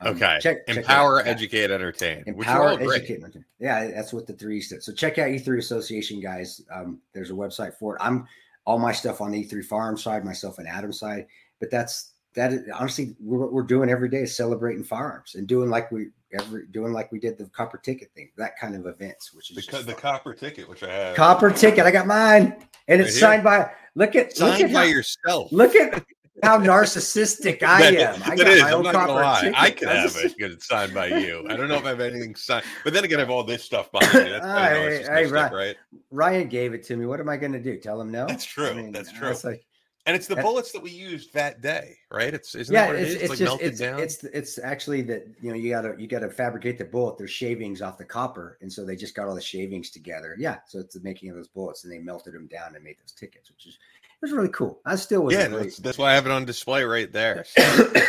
[0.05, 0.37] Um, okay.
[0.41, 2.23] Check, empower, check educate, entertain.
[2.25, 3.45] Empower, educate, entertain.
[3.59, 4.83] Yeah, that's what the three said.
[4.83, 6.61] So check out E3 Association, guys.
[6.71, 8.01] Um, there's a website for it.
[8.03, 8.27] I'm
[8.65, 11.27] all my stuff on the E3 Farm side, myself and Adam side.
[11.59, 12.53] But that's that.
[12.53, 16.67] Is, honestly, what we're doing every day is celebrating firearms and doing like we every
[16.67, 19.77] doing like we did the copper ticket thing, that kind of events, which is the,
[19.79, 21.15] the copper ticket, which I have.
[21.15, 22.55] Copper ticket, I got mine,
[22.87, 23.21] and right it's here.
[23.21, 23.71] signed by.
[23.95, 25.51] Look at signed look at by how, yourself.
[25.51, 26.03] Look at
[26.43, 28.21] how narcissistic I am.
[28.23, 28.61] I got is.
[28.61, 29.61] my own copper ticket.
[29.61, 31.45] I could have it because signed by you.
[31.49, 33.63] I don't know if I have anything signed, but then again, I have all this
[33.63, 34.29] stuff behind me.
[34.31, 35.75] That's hey, hey, Ryan, right?
[36.11, 37.05] Ryan gave it to me.
[37.05, 37.77] What am I going to do?
[37.77, 38.27] Tell him no?
[38.27, 38.67] That's true.
[38.67, 39.33] I mean, That's true.
[39.43, 39.65] Like,
[40.05, 42.33] and it's the bullets that we used that day, right?
[42.33, 43.99] It's isn't yeah, it's, it it's, it's like just it's, down?
[43.99, 47.17] it's it's actually that you know you gotta you gotta fabricate the bullet.
[47.17, 50.35] There's shavings off the copper, and so they just got all the shavings together.
[50.37, 52.97] Yeah, so it's the making of those bullets, and they melted them down and made
[52.99, 53.77] those tickets, which is
[54.23, 54.79] was really cool.
[54.85, 55.35] I still was.
[55.35, 57.45] Yeah, that's, that's, why I have it on display right there.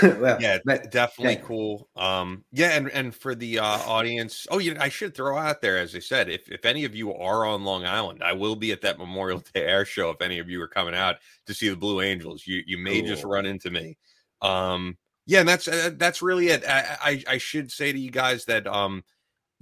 [0.03, 1.89] well, yeah, but, definitely cool.
[1.97, 5.77] Um, yeah, and and for the uh, audience, oh, yeah, I should throw out there,
[5.77, 8.71] as I said, if if any of you are on Long Island, I will be
[8.71, 10.11] at that Memorial Day Air Show.
[10.11, 11.17] If any of you are coming out
[11.47, 13.09] to see the Blue Angels, you you may cool.
[13.09, 13.99] just run into me.
[14.41, 14.97] Um,
[15.27, 16.65] yeah, and that's uh, that's really it.
[16.65, 19.03] I, I I should say to you guys that um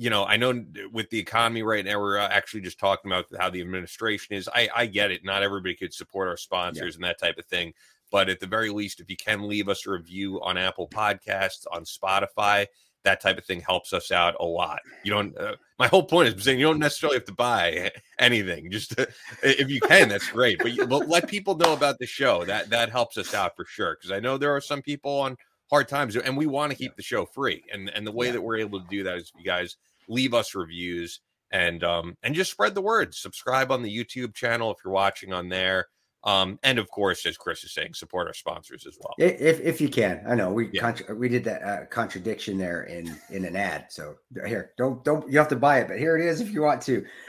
[0.03, 3.27] you know, I know with the economy right now, we're uh, actually just talking about
[3.39, 4.49] how the administration is.
[4.53, 5.25] I, I get it.
[5.25, 6.97] Not everybody could support our sponsors yeah.
[6.97, 7.73] and that type of thing.
[8.11, 11.67] But at the very least, if you can leave us a review on Apple Podcasts,
[11.71, 12.67] on Spotify,
[13.05, 14.81] that type of thing helps us out a lot.
[15.05, 15.39] You don't.
[15.39, 18.73] Uh, my whole point is saying you don't necessarily have to buy anything.
[18.73, 19.09] Just to,
[19.45, 20.59] if you can, that's great.
[20.59, 22.45] But, you, but let people know about the show.
[22.45, 23.97] That that helps us out for sure.
[23.97, 25.37] Because I know there are some people on
[25.71, 27.63] hard times, and we want to keep the show free.
[27.73, 28.33] And and the way yeah.
[28.33, 29.77] that we're able to do that is you guys
[30.09, 31.21] leave us reviews
[31.51, 33.15] and um and just spread the word.
[33.15, 35.89] Subscribe on the YouTube channel if you're watching on there.
[36.25, 39.15] Um, and of course, as Chris is saying, support our sponsors as well.
[39.19, 40.81] If if you can, I know we yeah.
[40.81, 43.87] contra- we did that uh, contradiction there in in an ad.
[43.91, 44.15] So
[44.47, 46.81] here, don't don't you have to buy it, but here it is if you want
[46.83, 47.05] to.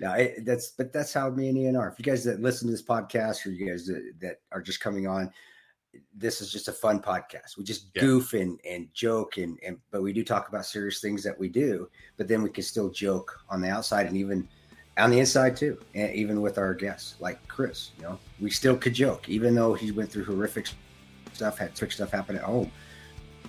[0.00, 1.88] no, it, that's but that's how me and Ian are.
[1.88, 4.80] If you guys that listen to this podcast, or you guys that, that are just
[4.80, 5.30] coming on,
[6.14, 7.56] this is just a fun podcast.
[7.56, 8.02] We just yeah.
[8.02, 11.48] goof and, and joke and, and but we do talk about serious things that we
[11.48, 14.48] do, but then we can still joke on the outside and even
[14.98, 15.78] on the inside too.
[15.94, 19.74] And even with our guests like Chris, you know, we still could joke, even though
[19.74, 20.68] he went through horrific
[21.32, 22.70] stuff, had trick stuff happen at home.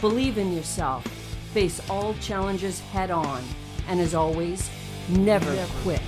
[0.00, 1.04] Believe in yourself,
[1.52, 3.42] face all challenges head on,
[3.88, 4.70] and as always,
[5.08, 6.00] never, never quit.